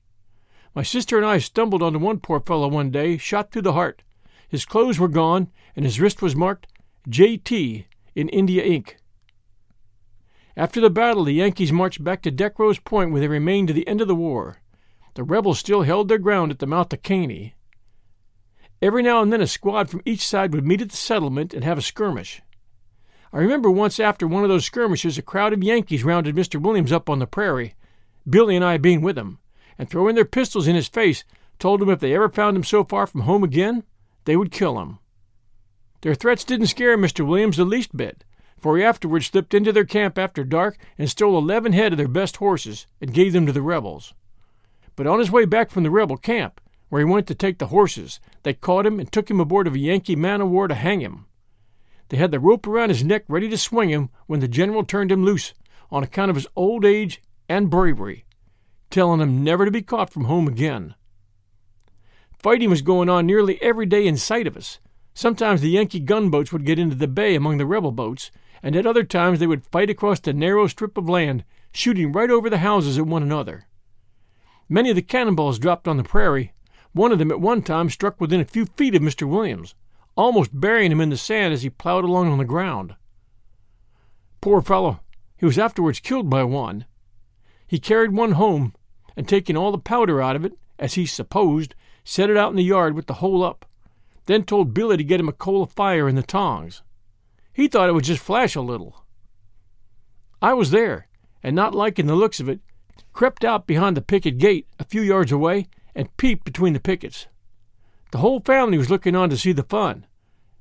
My 0.75 0.83
sister 0.83 1.19
and 1.19 1.27
I 1.27 1.39
stumbled 1.39 1.83
onto 1.83 1.99
one 1.99 2.21
poor 2.21 2.41
fellow 2.41 2.69
one 2.69 2.91
day, 2.91 3.19
shot 3.19 3.51
through 3.51 3.63
the 3.63 3.75
heart. 3.75 4.03
His 4.49 4.65
clothes 4.65 4.99
were 4.99 5.09
gone, 5.09 5.49
and 5.77 5.85
his 5.85 6.01
wrist 6.01 6.23
was 6.23 6.35
marked 6.35 6.67
J.T. 7.09 7.87
in 8.15 8.29
India 8.31 8.63
ink. 8.63 8.97
After 10.57 10.81
the 10.81 10.91
battle, 10.91 11.25
the 11.25 11.33
Yankees 11.33 11.73
marched 11.73 12.05
back 12.05 12.23
to 12.23 12.31
Decrows 12.31 12.83
Point, 12.83 13.11
where 13.11 13.21
they 13.21 13.29
remained 13.29 13.69
to 13.69 13.75
the 13.75 13.87
end 13.87 14.01
of 14.01 14.09
the 14.09 14.15
war. 14.15 14.59
The 15.15 15.25
rebels 15.25 15.59
still 15.59 15.83
held 15.83 16.09
their 16.09 16.19
ground 16.19 16.51
at 16.51 16.59
the 16.59 16.67
mouth 16.67 16.93
of 16.93 17.03
Caney. 17.03 17.55
Every 18.81 19.03
now 19.03 19.23
and 19.23 19.33
then 19.33 19.41
a 19.41 19.47
squad 19.47 19.91
from 19.91 20.03
each 20.05 20.27
side 20.27 20.53
would 20.55 20.67
meet 20.67 20.81
at 20.81 20.91
the 20.91 20.97
settlement 20.97 21.55
and 21.55 21.65
have 21.65 21.79
a 21.79 21.83
skirmish. 21.83 22.43
I 23.33 23.39
remember 23.39 23.71
once 23.71 24.01
after 24.01 24.27
one 24.27 24.43
of 24.43 24.49
those 24.49 24.67
skirmishes, 24.67 25.17
a 25.17 25.23
crowd 25.23 25.53
of 25.53 25.63
Yankees 25.63 26.05
rounded 26.05 26.35
Mr. 26.35 26.61
Williams 26.61 26.93
up 26.93 27.09
on 27.09 27.19
the 27.19 27.27
prairie, 27.27 27.75
Billy 28.29 28.57
and 28.57 28.65
I 28.65 28.77
being 28.79 29.01
with 29.01 29.17
him, 29.17 29.39
and 29.79 29.89
throwing 29.89 30.15
their 30.15 30.25
pistols 30.25 30.69
in 30.69 30.75
his 30.75 30.89
face, 30.89 31.25
told 31.59 31.81
him 31.81 31.91
if 31.91 32.01
they 32.01 32.15
ever 32.15 32.29
found 32.29 32.57
him 32.57 32.65
so 32.65 32.85
far 32.85 33.07
from 33.07 33.23
home 33.23 33.45
again, 33.45 33.85
they 34.25 34.37
would 34.37 34.51
kill 34.51 34.81
him. 34.81 34.99
Their 36.03 36.15
threats 36.15 36.45
didn't 36.45 36.67
scare 36.67 36.99
Mr. 36.99 37.27
Williams 37.27 37.57
the 37.57 37.65
least 37.65 37.97
bit, 37.97 38.25
for 38.59 38.77
he 38.77 38.85
afterwards 38.85 39.27
slipped 39.27 39.55
into 39.55 39.73
their 39.73 39.85
camp 39.85 40.19
after 40.19 40.45
dark 40.45 40.77
and 40.99 41.09
stole 41.09 41.39
eleven 41.39 41.73
head 41.73 41.93
of 41.93 41.99
their 41.99 42.09
best 42.09 42.37
horses 42.37 42.87
and 43.01 43.15
gave 43.15 43.33
them 43.33 43.47
to 43.47 43.53
the 43.53 43.63
rebels. 43.63 44.15
But 44.95 45.07
on 45.07 45.19
his 45.19 45.31
way 45.31 45.45
back 45.45 45.71
from 45.71 45.83
the 45.83 45.91
rebel 45.91 46.17
camp, 46.17 46.61
where 46.89 47.01
he 47.01 47.11
went 47.11 47.27
to 47.29 47.35
take 47.35 47.59
the 47.59 47.69
horses, 47.69 48.21
they 48.43 48.53
caught 48.53 48.87
him 48.87 49.01
and 49.01 49.11
took 49.11 49.31
him 49.31 49.41
aboard 49.41 49.67
of 49.67 49.75
a 49.75 49.79
Yankee 49.79 50.15
man 50.15 50.41
of 50.41 50.49
war 50.49 50.69
to 50.69 50.75
hang 50.75 51.01
him. 51.01 51.27
They 52.11 52.19
had 52.19 52.31
the 52.31 52.39
rope 52.39 52.67
around 52.67 52.91
his 52.91 53.03
neck 53.03 53.25
ready 53.29 53.49
to 53.49 53.57
swing 53.57 53.89
him 53.89 54.11
when 54.27 54.41
the 54.41 54.49
general 54.49 54.85
turned 54.85 55.11
him 55.11 55.25
loose 55.25 55.55
on 55.91 56.03
account 56.03 56.31
of 56.31 56.37
his 56.37 56.47
old 56.55 56.85
age 56.85 57.23
and 57.49 57.71
bravery, 57.71 58.25
telling 58.93 59.21
him 59.21 59.43
never 59.43 59.65
to 59.65 59.71
be 59.71 59.83
caught 59.83 60.13
from 60.13 60.25
home 60.25 60.47
again. 60.47 60.95
Fighting 62.39 62.71
was 62.71 62.83
going 62.83 63.09
on 63.09 63.27
nearly 63.27 63.61
every 63.61 63.87
day 63.87 64.07
in 64.07 64.17
sight 64.17 64.47
of 64.47 64.57
us. 64.57 64.79
Sometimes 65.15 65.61
the 65.61 65.71
Yankee 65.71 66.01
gunboats 66.01 66.53
would 66.53 66.65
get 66.65 66.79
into 66.79 66.95
the 66.95 67.09
bay 67.09 67.35
among 67.35 67.59
the 67.59 67.67
rebel 67.67 67.93
boats, 67.93 68.31
and 68.63 68.77
at 68.77 68.87
other 68.87 69.05
times 69.05 69.39
they 69.39 69.47
would 69.47 69.67
fight 69.67 69.91
across 69.91 70.21
the 70.21 70.33
narrow 70.33 70.67
strip 70.67 70.97
of 70.97 71.09
land, 71.09 71.45
shooting 71.73 72.13
right 72.13 72.31
over 72.31 72.49
the 72.49 72.59
houses 72.59 72.99
at 72.99 73.07
one 73.07 73.23
another. 73.23 73.67
Many 74.69 74.91
of 74.91 74.97
the 74.97 75.03
cannonballs 75.03 75.59
dropped 75.59 75.89
on 75.89 75.97
the 75.97 76.05
prairie. 76.05 76.53
One 76.93 77.11
of 77.11 77.19
them 77.19 77.31
at 77.31 77.41
one 77.41 77.63
time 77.63 77.91
struck 77.91 78.21
within 78.21 78.41
a 78.41 78.45
few 78.45 78.67
feet 78.67 78.95
of 78.95 79.03
Mr. 79.03 79.27
Williams 79.29 79.75
almost 80.17 80.59
burying 80.59 80.93
him 80.93 81.01
in 81.01 81.11
the 81.11 81.17
sand 81.17 81.53
as 81.53 81.63
he 81.63 81.71
plowed 81.71 82.05
along 82.05 82.31
on 82.31 82.39
the 82.39 82.45
ground. 82.45 82.95
Poor 84.41 84.61
fellow, 84.61 85.01
he 85.37 85.47
was 85.47 85.59
afterwards 85.59 86.01
killed 86.01 86.29
by 86.29 86.45
one. 86.45 86.85
He 87.67 87.79
carried 87.79 88.13
one 88.13 88.33
home, 88.33 88.75
and 89.17 89.29
taking 89.29 89.57
all 89.57 89.73
the 89.73 89.79
powder 89.79 90.23
out 90.23 90.37
of 90.37 90.45
it, 90.45 90.53
as 90.79 90.95
he 90.95 91.07
supposed, 91.07 91.75
set 92.05 92.31
it 92.31 92.37
out 92.37 92.51
in 92.51 92.57
the 92.57 92.65
yard 92.65 92.95
with 92.95 93.07
the 93.07 93.15
hole 93.15 93.43
up, 93.43 93.65
then 94.27 94.45
told 94.45 94.75
Billy 94.75 94.97
to 94.97 95.05
get 95.05 95.21
him 95.21 95.29
a 95.29 95.33
coal 95.33 95.63
of 95.63 95.73
fire 95.73 96.09
and 96.09 96.17
the 96.17 96.23
tongs. 96.23 96.83
He 97.53 97.69
thought 97.69 97.89
it 97.89 97.93
would 97.93 98.05
just 98.05 98.23
flash 98.23 98.55
a 98.55 98.61
little. 98.61 99.05
I 100.41 100.55
was 100.55 100.71
there, 100.71 101.09
and 101.43 101.55
not 101.55 101.75
liking 101.75 102.07
the 102.07 102.17
looks 102.17 102.41
of 102.41 102.49
it, 102.49 102.61
crept 103.13 103.45
out 103.45 103.67
behind 103.67 103.97
the 103.97 104.03
picket 104.03 104.39
gate 104.39 104.67
a 104.79 104.85
few 104.85 105.03
yards 105.03 105.33
away 105.33 105.69
and 105.95 106.17
peeped 106.17 106.45
between 106.45 106.73
the 106.73 106.81
pickets. 106.81 107.27
The 108.11 108.19
whole 108.19 108.41
family 108.41 108.79
was 108.79 108.91
looking 108.91 109.15
on 109.15 109.31
to 109.31 109.37
see 109.37 109.53
the 109.53 109.63
fun. 109.63 110.07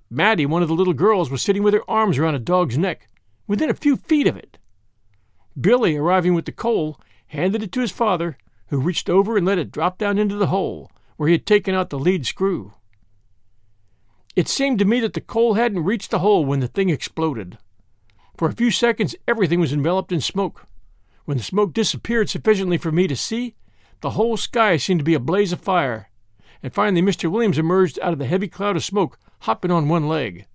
Mattie, 0.09 0.45
one 0.45 0.61
of 0.61 0.67
the 0.67 0.75
little 0.75 0.93
girls, 0.93 1.31
was 1.31 1.41
sitting 1.41 1.63
with 1.63 1.73
her 1.73 1.89
arms 1.89 2.17
around 2.17 2.35
a 2.35 2.39
dog's 2.39 2.77
neck, 2.77 3.07
within 3.47 3.69
a 3.69 3.73
few 3.73 3.95
feet 3.95 4.27
of 4.27 4.35
it. 4.35 4.57
Billy, 5.59 5.95
arriving 5.95 6.33
with 6.33 6.45
the 6.45 6.51
coal, 6.51 6.99
handed 7.31 7.63
it 7.63 7.71
to 7.71 7.79
his 7.79 7.91
father, 7.91 8.37
who 8.67 8.79
reached 8.79 9.09
over 9.09 9.37
and 9.37 9.45
let 9.45 9.57
it 9.57 9.71
drop 9.71 9.97
down 9.97 10.17
into 10.17 10.35
the 10.35 10.47
hole, 10.47 10.91
where 11.15 11.27
he 11.27 11.33
had 11.33 11.45
taken 11.45 11.73
out 11.73 11.89
the 11.89 11.99
lead 11.99 12.25
screw. 12.25 12.73
It 14.35 14.49
seemed 14.49 14.79
to 14.79 14.85
me 14.85 14.99
that 14.99 15.13
the 15.13 15.21
coal 15.21 15.53
hadn't 15.53 15.85
reached 15.85 16.11
the 16.11 16.19
hole 16.19 16.43
when 16.43 16.59
the 16.59 16.67
thing 16.67 16.89
exploded. 16.89 17.57
For 18.37 18.49
a 18.49 18.53
few 18.53 18.69
seconds, 18.69 19.15
everything 19.27 19.61
was 19.61 19.71
enveloped 19.71 20.11
in 20.11 20.19
smoke. 20.19 20.67
When 21.23 21.37
the 21.37 21.43
smoke 21.43 21.73
disappeared 21.73 22.29
sufficiently 22.29 22.77
for 22.77 22.91
me 22.91 23.07
to 23.07 23.15
see, 23.15 23.55
the 24.01 24.11
whole 24.11 24.35
sky 24.35 24.75
seemed 24.75 24.99
to 24.99 25.05
be 25.05 25.13
a 25.13 25.19
blaze 25.19 25.53
of 25.53 25.61
fire, 25.61 26.09
and 26.61 26.73
finally 26.73 27.01
Mr. 27.01 27.31
Williams 27.31 27.57
emerged 27.57 27.99
out 28.01 28.13
of 28.13 28.19
the 28.19 28.25
heavy 28.25 28.47
cloud 28.49 28.75
of 28.75 28.83
smoke, 28.83 29.17
hopping 29.41 29.71
on 29.71 29.87
one 29.87 30.07
leg. 30.07 30.47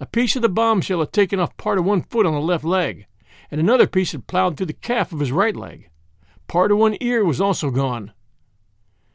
A 0.00 0.06
piece 0.06 0.34
of 0.34 0.42
the 0.42 0.48
bombshell 0.48 1.00
had 1.00 1.12
taken 1.12 1.38
off 1.38 1.56
part 1.56 1.78
of 1.78 1.84
one 1.84 2.02
foot 2.02 2.26
on 2.26 2.34
the 2.34 2.40
left 2.40 2.64
leg, 2.64 3.06
and 3.50 3.60
another 3.60 3.86
piece 3.86 4.12
had 4.12 4.26
plowed 4.26 4.56
through 4.56 4.66
the 4.66 4.72
calf 4.72 5.12
of 5.12 5.20
his 5.20 5.32
right 5.32 5.56
leg. 5.56 5.90
Part 6.46 6.72
of 6.72 6.78
one 6.78 6.96
ear 7.00 7.24
was 7.24 7.40
also 7.40 7.70
gone. 7.70 8.12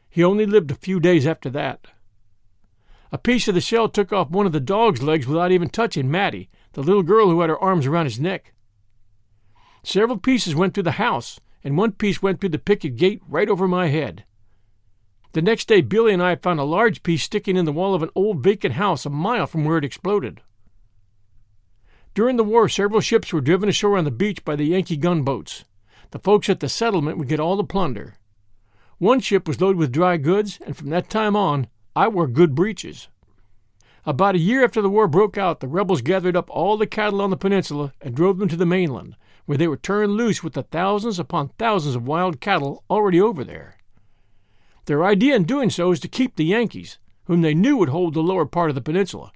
He 0.08 0.22
only 0.22 0.46
lived 0.46 0.70
a 0.70 0.76
few 0.76 1.00
days 1.00 1.26
after 1.26 1.50
that. 1.50 1.86
A 3.10 3.18
piece 3.18 3.46
of 3.48 3.54
the 3.54 3.60
shell 3.60 3.88
took 3.88 4.12
off 4.12 4.30
one 4.30 4.46
of 4.46 4.52
the 4.52 4.60
dog's 4.60 5.02
legs 5.02 5.26
without 5.26 5.52
even 5.52 5.68
touching 5.68 6.10
Mattie, 6.10 6.50
the 6.72 6.82
little 6.82 7.02
girl 7.02 7.28
who 7.28 7.40
had 7.40 7.50
her 7.50 7.58
arms 7.58 7.86
around 7.86 8.06
his 8.06 8.20
neck. 8.20 8.52
Several 9.82 10.18
pieces 10.18 10.54
went 10.54 10.74
through 10.74 10.84
the 10.84 10.92
house, 10.92 11.38
and 11.62 11.76
one 11.76 11.92
piece 11.92 12.22
went 12.22 12.40
through 12.40 12.50
the 12.50 12.58
picket 12.58 12.96
gate 12.96 13.22
right 13.28 13.48
over 13.48 13.68
my 13.68 13.88
head. 13.88 14.24
The 15.32 15.42
next 15.42 15.66
day, 15.66 15.80
Billy 15.80 16.12
and 16.12 16.22
I 16.22 16.36
found 16.36 16.60
a 16.60 16.64
large 16.64 17.02
piece 17.02 17.24
sticking 17.24 17.56
in 17.56 17.64
the 17.64 17.72
wall 17.72 17.94
of 17.94 18.02
an 18.02 18.10
old 18.14 18.42
vacant 18.42 18.74
house 18.74 19.04
a 19.04 19.10
mile 19.10 19.46
from 19.46 19.64
where 19.64 19.78
it 19.78 19.84
exploded. 19.84 20.40
During 22.14 22.36
the 22.36 22.44
war, 22.44 22.68
several 22.68 23.00
ships 23.00 23.32
were 23.32 23.40
driven 23.40 23.68
ashore 23.68 23.98
on 23.98 24.04
the 24.04 24.12
beach 24.12 24.44
by 24.44 24.54
the 24.54 24.66
Yankee 24.66 24.96
gunboats. 24.96 25.64
The 26.12 26.20
folks 26.20 26.48
at 26.48 26.60
the 26.60 26.68
settlement 26.68 27.18
would 27.18 27.26
get 27.26 27.40
all 27.40 27.56
the 27.56 27.64
plunder. 27.64 28.14
One 28.98 29.18
ship 29.18 29.48
was 29.48 29.60
loaded 29.60 29.78
with 29.78 29.90
dry 29.90 30.16
goods, 30.16 30.60
and 30.64 30.76
from 30.76 30.90
that 30.90 31.10
time 31.10 31.34
on, 31.34 31.66
I 31.96 32.06
wore 32.06 32.28
good 32.28 32.54
breeches. 32.54 33.08
About 34.06 34.36
a 34.36 34.38
year 34.38 34.62
after 34.62 34.80
the 34.80 34.88
war 34.88 35.08
broke 35.08 35.36
out, 35.36 35.58
the 35.58 35.66
rebels 35.66 36.02
gathered 36.02 36.36
up 36.36 36.48
all 36.50 36.76
the 36.76 36.86
cattle 36.86 37.20
on 37.20 37.30
the 37.30 37.36
peninsula 37.36 37.92
and 38.00 38.14
drove 38.14 38.38
them 38.38 38.48
to 38.48 38.56
the 38.56 38.64
mainland, 38.64 39.16
where 39.46 39.58
they 39.58 39.66
were 39.66 39.76
turned 39.76 40.12
loose 40.12 40.40
with 40.40 40.52
the 40.52 40.62
thousands 40.62 41.18
upon 41.18 41.48
thousands 41.58 41.96
of 41.96 42.06
wild 42.06 42.40
cattle 42.40 42.84
already 42.88 43.20
over 43.20 43.42
there. 43.42 43.76
Their 44.84 45.04
idea 45.04 45.34
in 45.34 45.44
doing 45.44 45.68
so 45.68 45.88
was 45.88 45.98
to 46.00 46.08
keep 46.08 46.36
the 46.36 46.44
Yankees, 46.44 46.98
whom 47.24 47.40
they 47.40 47.54
knew 47.54 47.76
would 47.76 47.88
hold 47.88 48.14
the 48.14 48.22
lower 48.22 48.46
part 48.46 48.68
of 48.68 48.76
the 48.76 48.82
peninsula, 48.82 49.32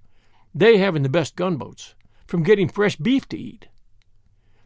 they 0.55 0.79
having 0.79 1.03
the 1.03 1.09
best 1.09 1.35
gunboats 1.35 1.95
from 2.29 2.43
getting 2.43 2.69
fresh 2.69 2.95
beef 2.97 3.27
to 3.31 3.39
eat. 3.39 3.67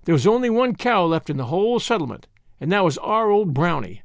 There 0.05 0.13
was 0.13 0.27
only 0.27 0.51
one 0.51 0.75
cow 0.75 1.05
left 1.05 1.31
in 1.31 1.37
the 1.37 1.47
whole 1.47 1.79
settlement, 1.79 2.27
and 2.61 2.71
that 2.73 2.85
was 2.85 2.99
our 2.99 3.31
old 3.31 3.55
Brownie. 3.55 4.03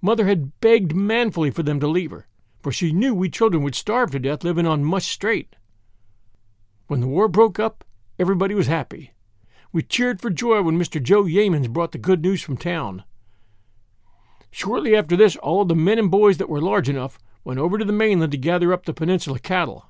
Mother 0.00 0.26
had 0.26 0.58
begged 0.60 0.94
manfully 0.94 1.50
for 1.50 1.64
them 1.64 1.80
to 1.80 1.88
leave 1.88 2.12
her, 2.12 2.28
for 2.62 2.70
she 2.70 2.92
knew 2.92 3.12
we 3.12 3.28
children 3.28 3.64
would 3.64 3.74
starve 3.74 4.12
to 4.12 4.20
death 4.20 4.44
living 4.44 4.66
on 4.66 4.84
mush 4.84 5.06
straight. 5.06 5.56
When 6.86 7.00
the 7.00 7.08
war 7.08 7.26
broke 7.26 7.58
up, 7.58 7.84
everybody 8.18 8.54
was 8.54 8.68
happy. 8.68 9.12
We 9.72 9.82
cheered 9.82 10.20
for 10.20 10.30
joy 10.30 10.62
when 10.62 10.78
Mr. 10.78 11.02
Joe 11.02 11.24
Yeamans 11.24 11.68
brought 11.68 11.90
the 11.90 11.98
good 11.98 12.22
news 12.22 12.42
from 12.42 12.56
town. 12.56 13.02
Shortly 14.52 14.94
after 14.94 15.16
this, 15.16 15.34
all 15.36 15.64
the 15.64 15.74
men 15.74 15.98
and 15.98 16.12
boys 16.12 16.38
that 16.38 16.48
were 16.48 16.60
large 16.60 16.88
enough 16.88 17.18
went 17.42 17.58
over 17.58 17.76
to 17.76 17.84
the 17.84 17.92
mainland 17.92 18.30
to 18.32 18.38
gather 18.38 18.72
up 18.72 18.84
the 18.84 18.94
peninsula 18.94 19.40
cattle. 19.40 19.86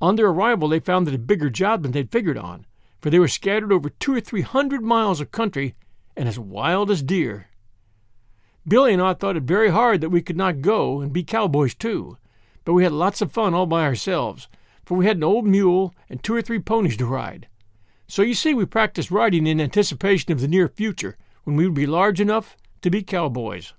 On 0.00 0.16
their 0.16 0.26
arrival, 0.26 0.68
they 0.68 0.80
found 0.80 1.08
it 1.08 1.14
a 1.14 1.18
bigger 1.18 1.50
job 1.50 1.82
than 1.82 1.92
they'd 1.92 2.12
figured 2.12 2.38
on, 2.38 2.66
for 3.00 3.10
they 3.10 3.18
were 3.18 3.28
scattered 3.28 3.72
over 3.72 3.88
two 3.88 4.14
or 4.14 4.20
three 4.20 4.42
hundred 4.42 4.82
miles 4.82 5.20
of 5.20 5.30
country 5.30 5.74
and 6.16 6.28
as 6.28 6.38
wild 6.38 6.90
as 6.90 7.02
deer. 7.02 7.48
Billy 8.66 8.92
and 8.92 9.02
I 9.02 9.14
thought 9.14 9.36
it 9.36 9.42
very 9.42 9.70
hard 9.70 10.00
that 10.00 10.10
we 10.10 10.22
could 10.22 10.36
not 10.36 10.62
go 10.62 11.00
and 11.00 11.12
be 11.12 11.22
cowboys 11.22 11.74
too, 11.74 12.16
but 12.64 12.72
we 12.72 12.82
had 12.82 12.92
lots 12.92 13.20
of 13.20 13.32
fun 13.32 13.52
all 13.52 13.66
by 13.66 13.84
ourselves, 13.84 14.48
for 14.84 14.96
we 14.96 15.06
had 15.06 15.18
an 15.18 15.24
old 15.24 15.46
mule 15.46 15.94
and 16.08 16.22
two 16.22 16.34
or 16.34 16.42
three 16.42 16.58
ponies 16.58 16.96
to 16.96 17.06
ride. 17.06 17.46
So 18.06 18.22
you 18.22 18.34
see, 18.34 18.54
we 18.54 18.66
practiced 18.66 19.10
riding 19.10 19.46
in 19.46 19.60
anticipation 19.60 20.32
of 20.32 20.40
the 20.40 20.48
near 20.48 20.68
future 20.68 21.16
when 21.44 21.56
we 21.56 21.64
would 21.64 21.74
be 21.74 21.86
large 21.86 22.20
enough 22.20 22.56
to 22.82 22.90
be 22.90 23.02
cowboys. 23.02 23.72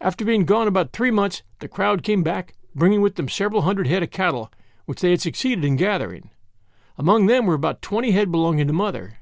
After 0.00 0.24
being 0.24 0.44
gone 0.44 0.68
about 0.68 0.92
three 0.92 1.10
months, 1.10 1.42
the 1.58 1.68
crowd 1.68 2.02
came 2.02 2.22
back 2.22 2.54
bringing 2.74 3.00
with 3.00 3.16
them 3.16 3.28
several 3.28 3.62
hundred 3.62 3.86
head 3.86 4.02
of 4.02 4.10
cattle, 4.10 4.52
which 4.86 5.00
they 5.00 5.10
had 5.10 5.20
succeeded 5.20 5.64
in 5.64 5.76
gathering. 5.76 6.30
Among 6.96 7.26
them 7.26 7.46
were 7.46 7.54
about 7.54 7.82
twenty 7.82 8.10
head 8.12 8.30
belonging 8.30 8.66
to 8.66 8.72
Mother. 8.72 9.18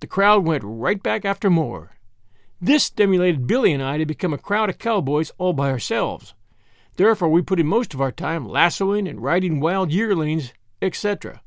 The 0.00 0.06
crowd 0.06 0.44
went 0.44 0.64
right 0.64 1.02
back 1.02 1.24
after 1.24 1.48
more. 1.48 1.96
This 2.60 2.84
stimulated 2.84 3.46
Billy 3.46 3.72
and 3.72 3.82
I 3.82 3.98
to 3.98 4.06
become 4.06 4.32
a 4.32 4.38
crowd 4.38 4.68
of 4.68 4.78
cowboys 4.78 5.32
all 5.38 5.52
by 5.52 5.70
ourselves. 5.70 6.34
Therefore, 6.96 7.28
we 7.28 7.42
put 7.42 7.60
in 7.60 7.66
most 7.66 7.94
of 7.94 8.00
our 8.00 8.12
time 8.12 8.48
lassoing 8.48 9.08
and 9.08 9.22
riding 9.22 9.60
wild 9.60 9.92
yearlings, 9.92 10.52
etc. 10.80 11.40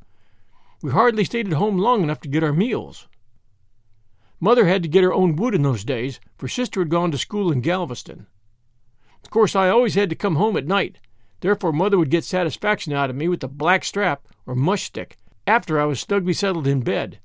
We 0.82 0.92
hardly 0.92 1.24
stayed 1.24 1.48
at 1.48 1.54
home 1.54 1.78
long 1.78 2.04
enough 2.04 2.20
to 2.22 2.30
get 2.30 2.44
our 2.44 2.54
meals. 2.54 3.08
Mother 4.40 4.66
had 4.66 4.84
to 4.84 4.90
get 4.90 5.04
her 5.04 5.14
own 5.14 5.36
wood 5.36 5.56
in 5.56 5.62
those 5.62 5.84
days, 5.84 6.20
for 6.38 6.48
sister 6.48 6.82
had 6.82 6.90
gone 6.90 7.12
to 7.12 7.18
school 7.18 7.52
in 7.52 7.62
Galveston. 7.62 8.28
Of 9.26 9.32
course, 9.32 9.56
I 9.56 9.70
always 9.70 9.96
had 9.96 10.12
to 10.12 10.16
come 10.16 10.36
home 10.36 10.56
at 10.56 10.68
night. 10.68 11.00
Therefore, 11.40 11.74
mother 11.74 11.98
would 11.98 12.12
get 12.12 12.24
satisfaction 12.24 12.94
out 12.94 13.10
of 13.10 13.16
me 13.16 13.28
with 13.28 13.40
the 13.40 13.48
black 13.48 13.84
strap 13.84 14.28
or 14.46 14.54
mush 14.54 14.84
stick 14.84 15.18
after 15.48 15.80
I 15.80 15.86
was 15.86 16.00
snugly 16.00 16.34
settled 16.34 16.68
in 16.68 16.82
bed, 16.82 17.18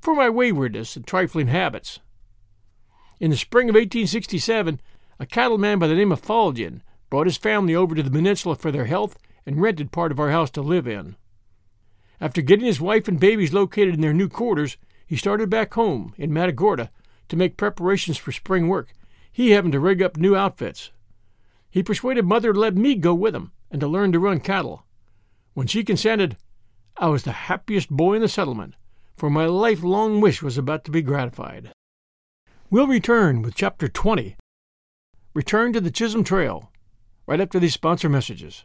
for 0.00 0.14
my 0.14 0.30
waywardness 0.30 0.96
and 0.96 1.06
trifling 1.06 1.48
habits. 1.48 2.00
In 3.20 3.30
the 3.30 3.36
spring 3.36 3.68
of 3.68 3.74
1867, 3.74 4.80
a 5.20 5.26
cattleman 5.26 5.78
by 5.78 5.88
the 5.88 5.94
name 5.94 6.10
of 6.10 6.22
Faldian 6.22 6.80
brought 7.10 7.26
his 7.26 7.36
family 7.36 7.74
over 7.74 7.94
to 7.94 8.02
the 8.02 8.10
peninsula 8.10 8.56
for 8.56 8.72
their 8.72 8.86
health 8.86 9.18
and 9.44 9.60
rented 9.60 9.92
part 9.92 10.10
of 10.10 10.18
our 10.18 10.30
house 10.30 10.50
to 10.52 10.62
live 10.62 10.86
in. 10.86 11.16
After 12.18 12.40
getting 12.40 12.64
his 12.64 12.80
wife 12.80 13.08
and 13.08 13.20
babies 13.20 13.52
located 13.52 13.92
in 13.92 14.00
their 14.00 14.14
new 14.14 14.30
quarters, 14.30 14.78
he 15.06 15.16
started 15.16 15.50
back 15.50 15.74
home 15.74 16.14
in 16.16 16.32
Matagorda 16.32 16.88
to 17.28 17.36
make 17.36 17.58
preparations 17.58 18.16
for 18.16 18.32
spring 18.32 18.68
work, 18.68 18.94
he 19.30 19.50
having 19.50 19.72
to 19.72 19.80
rig 19.80 20.00
up 20.00 20.16
new 20.16 20.34
outfits. 20.34 20.90
He 21.72 21.82
persuaded 21.82 22.26
mother 22.26 22.52
to 22.52 22.60
let 22.60 22.76
me 22.76 22.94
go 22.94 23.14
with 23.14 23.34
him 23.34 23.50
and 23.70 23.80
to 23.80 23.88
learn 23.88 24.12
to 24.12 24.20
run 24.20 24.40
cattle. 24.40 24.84
When 25.54 25.66
she 25.66 25.82
consented, 25.82 26.36
I 26.98 27.08
was 27.08 27.22
the 27.22 27.32
happiest 27.32 27.88
boy 27.88 28.16
in 28.16 28.20
the 28.20 28.28
settlement, 28.28 28.74
for 29.16 29.30
my 29.30 29.46
lifelong 29.46 30.20
wish 30.20 30.42
was 30.42 30.58
about 30.58 30.84
to 30.84 30.90
be 30.90 31.00
gratified. 31.00 31.72
We'll 32.68 32.86
return 32.86 33.40
with 33.40 33.54
Chapter 33.54 33.88
20 33.88 34.36
Return 35.34 35.72
to 35.72 35.80
the 35.80 35.90
Chisholm 35.90 36.24
Trail, 36.24 36.70
right 37.26 37.40
after 37.40 37.58
these 37.58 37.72
sponsor 37.72 38.10
messages. 38.10 38.64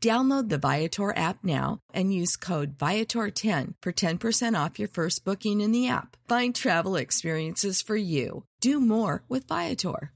Download 0.00 0.48
the 0.48 0.58
Viator 0.58 1.16
app 1.16 1.42
now 1.42 1.80
and 1.92 2.14
use 2.14 2.36
code 2.36 2.78
Viator10 2.78 3.74
for 3.82 3.92
10% 3.92 4.64
off 4.64 4.78
your 4.78 4.86
first 4.86 5.24
booking 5.24 5.60
in 5.60 5.72
the 5.72 5.88
app. 5.88 6.16
Find 6.28 6.54
travel 6.54 6.94
experiences 6.94 7.82
for 7.82 7.96
you. 7.96 8.44
Do 8.60 8.80
more 8.80 9.24
with 9.28 9.48
Viator. 9.48 10.12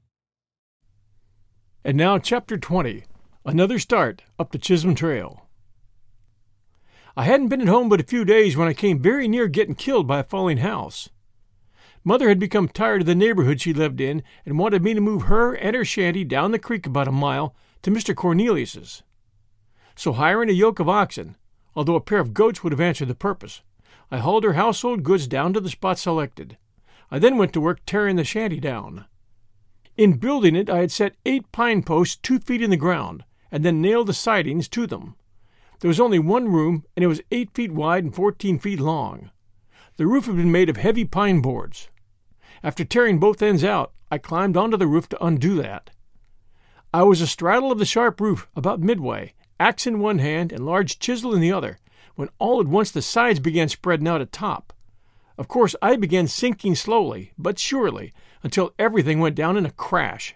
And 1.83 1.97
now, 1.97 2.17
Chapter 2.17 2.57
20 2.57 3.03
Another 3.45 3.77
Start 3.77 4.21
Up 4.39 4.53
the 4.53 4.57
Chisholm 4.57 4.95
Trail. 4.95 5.47
I 7.17 7.25
hadn't 7.25 7.49
been 7.49 7.59
at 7.59 7.67
home 7.67 7.89
but 7.89 7.99
a 7.99 8.05
few 8.05 8.23
days 8.23 8.55
when 8.55 8.69
I 8.69 8.73
came 8.73 9.01
very 9.01 9.27
near 9.27 9.49
getting 9.49 9.75
killed 9.75 10.07
by 10.07 10.19
a 10.19 10.23
falling 10.23 10.59
house. 10.59 11.09
Mother 12.05 12.29
had 12.29 12.39
become 12.39 12.69
tired 12.69 13.01
of 13.01 13.07
the 13.07 13.15
neighborhood 13.15 13.59
she 13.59 13.73
lived 13.73 13.99
in 13.99 14.23
and 14.45 14.57
wanted 14.57 14.81
me 14.81 14.93
to 14.93 15.01
move 15.01 15.23
her 15.23 15.53
and 15.53 15.75
her 15.75 15.83
shanty 15.83 16.23
down 16.23 16.51
the 16.51 16.59
creek 16.59 16.85
about 16.85 17.09
a 17.09 17.11
mile 17.11 17.53
to 17.81 17.91
Mr. 17.91 18.15
Cornelius's. 18.15 19.03
So 19.95 20.13
hiring 20.13 20.49
a 20.49 20.53
yoke 20.53 20.79
of 20.79 20.89
oxen, 20.89 21.35
although 21.75 21.95
a 21.95 22.01
pair 22.01 22.19
of 22.19 22.33
goats 22.33 22.63
would 22.63 22.73
have 22.73 22.81
answered 22.81 23.07
the 23.07 23.15
purpose, 23.15 23.61
I 24.11 24.17
hauled 24.17 24.43
her 24.43 24.53
household 24.53 25.03
goods 25.03 25.27
down 25.27 25.53
to 25.53 25.59
the 25.59 25.69
spot 25.69 25.97
selected. 25.97 26.57
I 27.09 27.19
then 27.19 27.37
went 27.37 27.53
to 27.53 27.61
work 27.61 27.79
tearing 27.85 28.15
the 28.15 28.23
shanty 28.23 28.59
down. 28.59 29.05
In 29.95 30.17
building 30.17 30.55
it, 30.55 30.69
I 30.69 30.79
had 30.79 30.91
set 30.91 31.15
eight 31.25 31.51
pine 31.51 31.83
posts 31.83 32.15
two 32.15 32.39
feet 32.39 32.61
in 32.61 32.71
the 32.71 32.77
ground, 32.77 33.23
and 33.51 33.63
then 33.63 33.81
nailed 33.81 34.07
the 34.07 34.13
sidings 34.13 34.67
to 34.69 34.87
them. 34.87 35.15
There 35.79 35.87
was 35.87 35.99
only 35.99 36.17
one 36.17 36.51
room, 36.51 36.85
and 36.95 37.03
it 37.03 37.07
was 37.07 37.21
eight 37.29 37.51
feet 37.53 37.71
wide 37.71 38.03
and 38.03 38.15
fourteen 38.15 38.57
feet 38.57 38.79
long. 38.79 39.29
The 39.97 40.07
roof 40.07 40.25
had 40.25 40.37
been 40.37 40.51
made 40.51 40.69
of 40.69 40.77
heavy 40.77 41.05
pine 41.05 41.41
boards. 41.41 41.89
After 42.63 42.83
tearing 42.83 43.19
both 43.19 43.43
ends 43.43 43.63
out, 43.63 43.91
I 44.09 44.17
climbed 44.17 44.57
onto 44.57 44.77
the 44.77 44.87
roof 44.87 45.07
to 45.09 45.23
undo 45.23 45.61
that. 45.61 45.91
I 46.93 47.03
was 47.03 47.21
astraddle 47.21 47.71
of 47.71 47.79
the 47.79 47.85
sharp 47.85 48.19
roof 48.21 48.47
about 48.55 48.79
midway, 48.79 49.33
axe 49.63 49.87
in 49.87 49.99
one 49.99 50.19
hand 50.19 50.51
and 50.51 50.65
large 50.65 50.99
chisel 50.99 51.33
in 51.33 51.39
the 51.39 51.53
other, 51.53 51.79
when 52.15 52.27
all 52.37 52.59
at 52.59 52.67
once 52.67 52.91
the 52.91 53.01
sides 53.01 53.39
began 53.39 53.69
spreading 53.69 54.09
out 54.09 54.19
atop. 54.19 54.73
Of 55.37 55.47
course, 55.47 55.73
I 55.81 55.95
began 55.95 56.27
sinking 56.27 56.75
slowly, 56.75 57.31
but 57.37 57.57
surely, 57.57 58.11
until 58.43 58.73
everything 58.77 59.19
went 59.19 59.35
down 59.35 59.55
in 59.55 59.65
a 59.65 59.71
crash. 59.71 60.35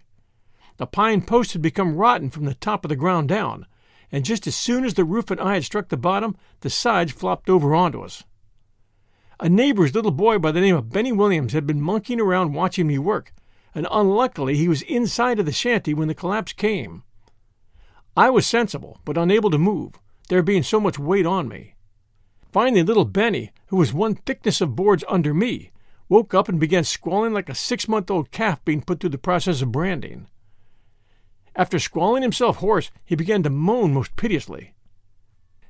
The 0.78 0.88
pine 0.88 1.24
post 1.24 1.52
had 1.52 1.62
become 1.62 1.98
rotten 1.98 2.30
from 2.30 2.46
the 2.46 2.54
top 2.54 2.86
of 2.86 2.90
the 2.90 2.96
ground 2.96 3.28
down, 3.28 3.68
and 4.14 4.24
just 4.24 4.48
as 4.48 4.56
soon 4.56 4.86
as 4.86 4.94
the 4.94 5.04
roof 5.04 5.30
and 5.30 5.42
I 5.42 5.56
had 5.56 5.66
struck 5.66 5.90
the 5.90 5.98
bottom, 5.98 6.38
the 6.62 6.70
sides 6.70 7.12
flopped 7.12 7.50
over 7.50 7.76
onto 7.76 8.02
us. 8.02 8.24
A 9.42 9.50
neighbor's 9.50 9.94
little 9.94 10.12
boy 10.12 10.40
by 10.40 10.54
the 10.54 10.62
name 10.62 10.76
of 10.76 10.90
Benny 10.90 11.12
Williams 11.12 11.52
had 11.52 11.68
been 11.68 11.82
monkeying 11.82 12.22
around 12.22 12.54
watching 12.54 12.88
me 12.88 12.98
work, 12.98 13.34
and 13.76 13.86
unluckily 13.92 14.56
he 14.56 14.70
was 14.70 14.84
inside 14.84 15.38
of 15.38 15.46
the 15.46 15.52
shanty 15.52 15.94
when 15.94 16.08
the 16.08 16.16
collapse 16.16 16.54
came. 16.54 17.04
I 18.18 18.32
was 18.32 18.48
sensible, 18.48 19.00
but 19.06 19.16
unable 19.16 19.52
to 19.52 19.60
move, 19.60 20.00
there 20.28 20.42
being 20.42 20.64
so 20.64 20.80
much 20.80 20.98
weight 20.98 21.28
on 21.28 21.48
me. 21.48 21.76
Finally, 22.52 22.82
little 22.82 23.06
Benny, 23.06 23.52
who 23.68 23.78
was 23.78 23.94
one 23.94 24.16
thickness 24.16 24.60
of 24.60 24.76
boards 24.76 25.04
under 25.08 25.36
me, 25.36 25.70
woke 26.10 26.34
up 26.34 26.50
and 26.50 26.60
began 26.60 26.84
squalling 26.84 27.32
like 27.32 27.48
a 27.48 27.54
six 27.54 27.88
month 27.88 28.10
old 28.10 28.32
calf 28.32 28.66
being 28.66 28.82
put 28.82 29.00
through 29.00 29.12
the 29.12 29.20
process 29.20 29.62
of 29.62 29.72
branding. 29.72 30.26
After 31.56 31.78
squalling 31.78 32.24
himself 32.24 32.58
hoarse, 32.58 32.90
he 33.06 33.16
began 33.16 33.44
to 33.44 33.52
moan 33.52 33.94
most 33.94 34.16
piteously. 34.16 34.74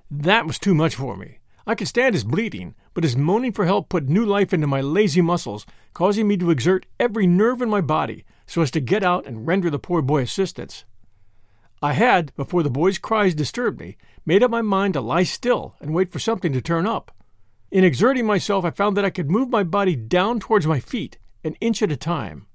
That 0.09 0.47
was 0.47 0.57
too 0.57 0.73
much 0.73 0.95
for 0.95 1.17
me. 1.17 1.39
I 1.65 1.75
could 1.75 1.89
stand 1.89 2.15
his 2.15 2.23
bleeding, 2.23 2.75
but 2.93 3.03
his 3.03 3.17
moaning 3.17 3.51
for 3.51 3.65
help 3.65 3.89
put 3.89 4.07
new 4.07 4.25
life 4.25 4.53
into 4.53 4.67
my 4.67 4.79
lazy 4.79 5.19
muscles, 5.19 5.65
causing 5.93 6.29
me 6.29 6.37
to 6.37 6.51
exert 6.51 6.85
every 6.97 7.27
nerve 7.27 7.61
in 7.61 7.69
my 7.69 7.81
body 7.81 8.23
so 8.45 8.61
as 8.61 8.71
to 8.71 8.79
get 8.79 9.03
out 9.03 9.25
and 9.25 9.45
render 9.45 9.69
the 9.69 9.79
poor 9.79 10.01
boy 10.01 10.21
assistance. 10.21 10.85
I 11.81 11.93
had, 11.93 12.35
before 12.35 12.63
the 12.63 12.69
boy's 12.69 12.97
cries 12.97 13.35
disturbed 13.35 13.79
me, 13.79 13.97
made 14.25 14.41
up 14.41 14.49
my 14.49 14.61
mind 14.61 14.95
to 14.95 15.01
lie 15.01 15.23
still 15.23 15.75
and 15.79 15.93
wait 15.93 16.11
for 16.11 16.19
something 16.19 16.51
to 16.53 16.61
turn 16.61 16.87
up. 16.87 17.11
In 17.69 17.83
exerting 17.83 18.25
myself, 18.25 18.65
I 18.65 18.71
found 18.71 18.97
that 18.97 19.05
I 19.05 19.09
could 19.09 19.29
move 19.29 19.49
my 19.49 19.63
body 19.63 19.95
down 19.95 20.39
towards 20.39 20.65
my 20.65 20.79
feet, 20.79 21.17
an 21.43 21.55
inch 21.61 21.83
at 21.83 21.91
a 21.91 21.97
time. 21.97 22.47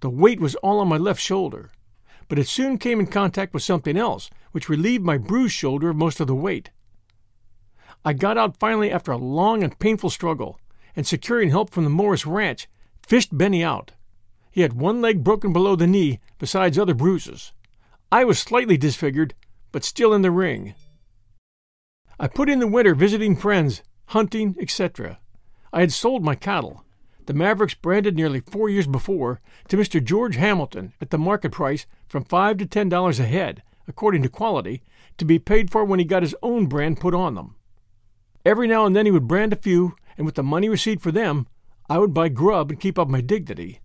The 0.00 0.10
weight 0.10 0.40
was 0.40 0.56
all 0.56 0.80
on 0.80 0.88
my 0.88 0.98
left 0.98 1.20
shoulder, 1.20 1.70
but 2.28 2.38
it 2.38 2.48
soon 2.48 2.76
came 2.76 3.00
in 3.00 3.06
contact 3.06 3.54
with 3.54 3.62
something 3.62 3.96
else, 3.96 4.28
which 4.52 4.68
relieved 4.68 5.04
my 5.04 5.16
bruised 5.18 5.54
shoulder 5.54 5.90
of 5.90 5.96
most 5.96 6.20
of 6.20 6.26
the 6.26 6.34
weight. 6.34 6.70
I 8.04 8.12
got 8.12 8.38
out 8.38 8.58
finally 8.58 8.90
after 8.90 9.12
a 9.12 9.18
long 9.18 9.62
and 9.62 9.78
painful 9.78 10.10
struggle, 10.10 10.58
and 10.96 11.06
securing 11.06 11.50
help 11.50 11.70
from 11.70 11.84
the 11.84 11.90
Morris 11.90 12.26
ranch, 12.26 12.68
fished 13.06 13.36
Benny 13.36 13.62
out. 13.62 13.92
He 14.50 14.62
had 14.62 14.72
one 14.74 15.00
leg 15.00 15.22
broken 15.22 15.52
below 15.52 15.76
the 15.76 15.86
knee, 15.86 16.18
besides 16.38 16.78
other 16.78 16.94
bruises. 16.94 17.52
I 18.12 18.24
was 18.24 18.40
slightly 18.40 18.76
disfigured, 18.76 19.34
but 19.70 19.84
still 19.84 20.12
in 20.12 20.22
the 20.22 20.32
ring. 20.32 20.74
I 22.18 22.26
put 22.26 22.50
in 22.50 22.58
the 22.58 22.66
winter 22.66 22.94
visiting 22.94 23.36
friends, 23.36 23.82
hunting, 24.06 24.56
etc. 24.60 25.20
I 25.72 25.80
had 25.80 25.92
sold 25.92 26.24
my 26.24 26.34
cattle, 26.34 26.84
the 27.26 27.34
Mavericks 27.34 27.74
branded 27.74 28.16
nearly 28.16 28.40
four 28.40 28.68
years 28.68 28.88
before, 28.88 29.40
to 29.68 29.76
Mr. 29.76 30.02
George 30.02 30.34
Hamilton 30.34 30.92
at 31.00 31.10
the 31.10 31.18
market 31.18 31.52
price 31.52 31.86
from 32.08 32.24
five 32.24 32.56
to 32.56 32.66
ten 32.66 32.88
dollars 32.88 33.20
a 33.20 33.26
head, 33.26 33.62
according 33.86 34.22
to 34.24 34.28
quality, 34.28 34.82
to 35.16 35.24
be 35.24 35.38
paid 35.38 35.70
for 35.70 35.84
when 35.84 36.00
he 36.00 36.04
got 36.04 36.24
his 36.24 36.34
own 36.42 36.66
brand 36.66 36.98
put 36.98 37.14
on 37.14 37.36
them. 37.36 37.54
Every 38.44 38.66
now 38.66 38.86
and 38.86 38.96
then 38.96 39.06
he 39.06 39.12
would 39.12 39.28
brand 39.28 39.52
a 39.52 39.56
few, 39.56 39.94
and 40.16 40.26
with 40.26 40.34
the 40.34 40.42
money 40.42 40.68
received 40.68 41.00
for 41.00 41.12
them, 41.12 41.46
I 41.88 41.98
would 41.98 42.12
buy 42.12 42.28
grub 42.28 42.72
and 42.72 42.80
keep 42.80 42.98
up 42.98 43.08
my 43.08 43.20
dignity. 43.20 43.78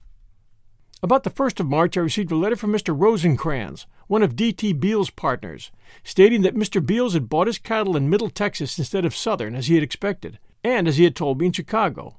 About 1.06 1.22
the 1.22 1.30
1st 1.30 1.60
of 1.60 1.68
March, 1.68 1.98
I 1.98 2.00
received 2.00 2.32
a 2.32 2.36
letter 2.36 2.56
from 2.56 2.72
Mr. 2.72 3.00
Rosencrans, 3.00 3.86
one 4.08 4.24
of 4.24 4.36
D.T. 4.36 4.74
Beals' 4.74 5.12
partners, 5.12 5.70
stating 6.04 6.42
that 6.42 6.56
Mr. 6.56 6.84
Beals 6.84 7.14
had 7.14 7.30
bought 7.30 7.46
his 7.46 7.60
cattle 7.60 7.96
in 7.96 8.10
Middle 8.10 8.32
Texas 8.32 8.80
instead 8.80 9.06
of 9.06 9.16
Southern, 9.16 9.54
as 9.54 9.68
he 9.68 9.76
had 9.76 9.84
expected, 9.84 10.40
and 10.64 10.88
as 10.88 10.98
he 10.98 11.04
had 11.04 11.16
told 11.16 11.40
me 11.40 11.46
in 11.46 11.52
Chicago. 11.52 12.18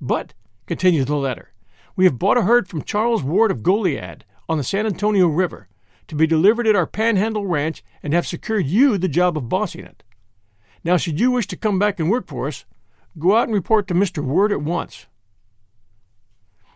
But, 0.00 0.32
continued 0.66 1.08
the 1.08 1.16
letter, 1.16 1.50
we 1.96 2.04
have 2.04 2.20
bought 2.20 2.38
a 2.38 2.42
herd 2.42 2.68
from 2.68 2.84
Charles 2.84 3.24
Ward 3.24 3.50
of 3.50 3.64
Goliad 3.64 4.22
on 4.48 4.58
the 4.58 4.62
San 4.62 4.86
Antonio 4.86 5.26
River 5.26 5.66
to 6.06 6.14
be 6.14 6.28
delivered 6.28 6.68
at 6.68 6.76
our 6.76 6.86
Panhandle 6.86 7.48
Ranch 7.48 7.82
and 8.00 8.14
have 8.14 8.28
secured 8.28 8.66
you 8.66 8.96
the 8.96 9.08
job 9.08 9.36
of 9.36 9.48
bossing 9.48 9.84
it. 9.84 10.04
Now, 10.84 10.96
should 10.98 11.18
you 11.18 11.32
wish 11.32 11.48
to 11.48 11.56
come 11.56 11.80
back 11.80 11.98
and 11.98 12.08
work 12.08 12.28
for 12.28 12.46
us, 12.46 12.64
go 13.18 13.36
out 13.36 13.48
and 13.48 13.54
report 13.54 13.88
to 13.88 13.94
Mr. 13.94 14.22
Ward 14.22 14.52
at 14.52 14.62
once. 14.62 15.06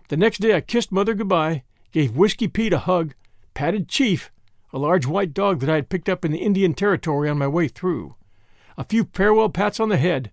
The 0.09 0.17
next 0.19 0.39
day 0.39 0.55
I 0.55 0.61
kissed 0.61 0.93
Mother 0.93 1.15
goodbye, 1.15 1.63
gave 1.91 2.17
Whiskey 2.17 2.47
Pete 2.47 2.75
a 2.75 2.79
hug, 2.79 3.15
patted 3.55 3.89
Chief, 3.89 4.31
a 4.73 4.79
large 4.79 5.07
white 5.07 5.33
dog 5.33 5.61
that 5.61 5.71
I 5.71 5.77
had 5.77 5.89
picked 5.89 6.09
up 6.09 6.25
in 6.25 6.33
the 6.33 6.43
Indian 6.43 6.75
Territory 6.75 7.29
on 7.29 7.39
my 7.39 7.49
way 7.49 7.69
through, 7.69 8.17
a 8.77 8.85
few 8.85 9.09
farewell 9.13 9.49
pats 9.49 9.81
on 9.81 9.89
the 9.89 9.97
head, 9.97 10.31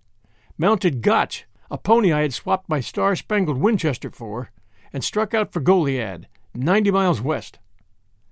mounted 0.58 1.00
Gotch, 1.00 1.46
a 1.70 1.78
pony 1.78 2.12
I 2.12 2.22
had 2.22 2.34
swapped 2.34 2.68
my 2.68 2.80
star 2.80 3.16
spangled 3.16 3.56
Winchester 3.56 4.10
for, 4.10 4.50
and 4.92 5.02
struck 5.02 5.32
out 5.32 5.52
for 5.52 5.60
Goliad, 5.60 6.26
ninety 6.54 6.90
miles 6.90 7.22
west. 7.22 7.58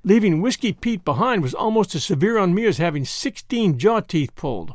Leaving 0.03 0.43
Whiskey 0.43 0.73
Pete 0.73 1.05
behind 1.05 1.43
was 1.43 1.55
almost 1.55 1.95
as 1.95 2.05
severe 2.05 2.39
on 2.39 2.55
me 2.55 2.67
as 2.67 2.79
having 2.79 3.05
sixteen 3.05 3.79
jaw 3.79 4.01
teeth 4.01 4.35
pulled. 4.35 4.75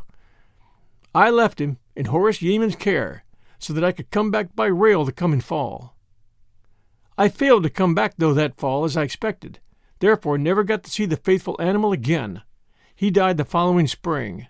I 1.14 1.30
left 1.30 1.62
him 1.62 1.78
in 1.96 2.06
Horace 2.06 2.42
Yeaman's 2.42 2.76
care 2.76 3.24
so 3.60 3.74
that 3.74 3.84
I 3.84 3.92
could 3.92 4.10
come 4.10 4.32
back 4.32 4.56
by 4.56 4.66
rail 4.66 5.06
the 5.06 5.12
coming 5.12 5.42
fall. 5.42 5.95
I 7.18 7.30
failed 7.30 7.64
to 7.64 7.70
come 7.70 7.96
back, 7.96 8.16
though, 8.18 8.34
that 8.34 8.58
fall, 8.58 8.84
as 8.84 8.98
I 8.98 9.04
expected, 9.04 9.60
therefore 10.00 10.38
never 10.38 10.64
got 10.64 10.84
to 10.84 10.92
see 10.92 11.06
the 11.06 11.16
faithful 11.16 11.56
animal 11.60 11.92
again. 11.92 12.42
He 12.96 13.10
died 13.12 13.38
the 13.38 13.46
following 13.46 13.88
spring. 13.88 14.48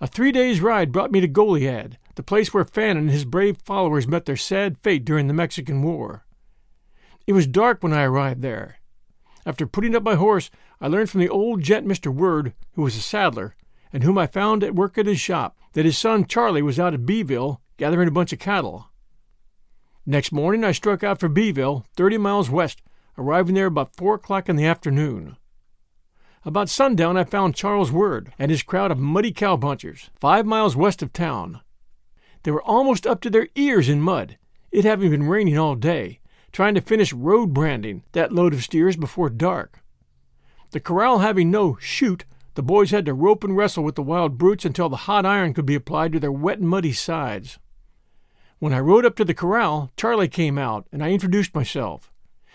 A 0.00 0.06
three 0.06 0.32
days' 0.32 0.60
ride 0.60 0.92
brought 0.92 1.12
me 1.12 1.20
to 1.20 1.28
Goliad, 1.28 1.98
the 2.14 2.22
place 2.22 2.52
where 2.52 2.64
Fannin 2.64 3.04
and 3.04 3.10
his 3.10 3.24
brave 3.24 3.58
followers 3.64 4.08
met 4.08 4.24
their 4.24 4.36
sad 4.36 4.78
fate 4.78 5.04
during 5.04 5.28
the 5.28 5.34
Mexican 5.34 5.82
War. 5.82 6.26
It 7.26 7.34
was 7.34 7.46
dark 7.46 7.82
when 7.82 7.92
I 7.92 8.02
arrived 8.02 8.42
there. 8.42 8.78
After 9.46 9.66
putting 9.66 9.94
up 9.94 10.02
my 10.02 10.14
horse, 10.14 10.50
I 10.80 10.88
learned 10.88 11.10
from 11.10 11.20
the 11.20 11.28
old 11.28 11.62
gent 11.62 11.86
Mr. 11.86 12.12
Word, 12.12 12.54
who 12.72 12.82
was 12.82 12.96
a 12.96 13.00
saddler, 13.00 13.54
and 13.92 14.02
whom 14.02 14.18
I 14.18 14.26
found 14.26 14.64
at 14.64 14.74
work 14.74 14.98
at 14.98 15.06
his 15.06 15.20
shop, 15.20 15.56
that 15.74 15.84
his 15.84 15.98
son 15.98 16.26
Charlie 16.26 16.62
was 16.62 16.80
out 16.80 16.94
at 16.94 17.06
Beeville 17.06 17.60
gathering 17.76 18.08
a 18.08 18.12
bunch 18.12 18.32
of 18.32 18.38
cattle. 18.38 18.91
Next 20.04 20.32
morning 20.32 20.64
I 20.64 20.72
struck 20.72 21.04
out 21.04 21.20
for 21.20 21.28
Beeville, 21.28 21.86
thirty 21.94 22.18
miles 22.18 22.50
west, 22.50 22.82
arriving 23.16 23.54
there 23.54 23.66
about 23.66 23.94
four 23.94 24.14
o'clock 24.14 24.48
in 24.48 24.56
the 24.56 24.66
afternoon. 24.66 25.36
About 26.44 26.68
sundown 26.68 27.16
I 27.16 27.22
found 27.22 27.54
Charles 27.54 27.92
Word 27.92 28.32
and 28.36 28.50
his 28.50 28.64
crowd 28.64 28.90
of 28.90 28.98
muddy 28.98 29.32
cowpunchers, 29.32 30.10
five 30.18 30.44
miles 30.44 30.74
west 30.74 31.02
of 31.02 31.12
town. 31.12 31.60
They 32.42 32.50
were 32.50 32.64
almost 32.64 33.06
up 33.06 33.20
to 33.20 33.30
their 33.30 33.46
ears 33.54 33.88
in 33.88 34.00
mud, 34.00 34.38
it 34.72 34.84
having 34.84 35.10
been 35.10 35.28
raining 35.28 35.56
all 35.56 35.76
day, 35.76 36.18
trying 36.50 36.74
to 36.74 36.80
finish 36.80 37.12
road 37.12 37.54
branding 37.54 38.02
that 38.10 38.32
load 38.32 38.54
of 38.54 38.64
steers 38.64 38.96
before 38.96 39.30
dark. 39.30 39.84
The 40.72 40.80
corral 40.80 41.20
having 41.20 41.48
no 41.52 41.76
chute, 41.80 42.24
the 42.54 42.62
boys 42.62 42.90
had 42.90 43.06
to 43.06 43.14
rope 43.14 43.44
and 43.44 43.56
wrestle 43.56 43.84
with 43.84 43.94
the 43.94 44.02
wild 44.02 44.36
brutes 44.36 44.64
until 44.64 44.88
the 44.88 44.96
hot 44.96 45.24
iron 45.24 45.54
could 45.54 45.66
be 45.66 45.76
applied 45.76 46.12
to 46.12 46.18
their 46.18 46.32
wet 46.32 46.58
and 46.58 46.68
muddy 46.68 46.92
sides. 46.92 47.60
When 48.62 48.72
I 48.72 48.78
rode 48.78 49.04
up 49.04 49.16
to 49.16 49.24
the 49.24 49.34
corral, 49.34 49.90
Charlie 49.96 50.28
came 50.28 50.56
out, 50.56 50.86
and 50.92 51.02
I 51.02 51.10
introduced 51.10 51.52
myself. 51.52 52.12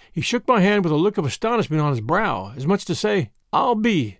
He 0.10 0.22
shook 0.22 0.48
my 0.48 0.62
hand 0.62 0.86
with 0.86 0.94
a 0.94 0.96
look 0.96 1.18
of 1.18 1.26
astonishment 1.26 1.82
on 1.82 1.90
his 1.90 2.00
brow, 2.00 2.54
as 2.56 2.66
much 2.66 2.86
to 2.86 2.96
say, 2.96 3.32
I'll 3.52 3.76
be. 3.76 4.20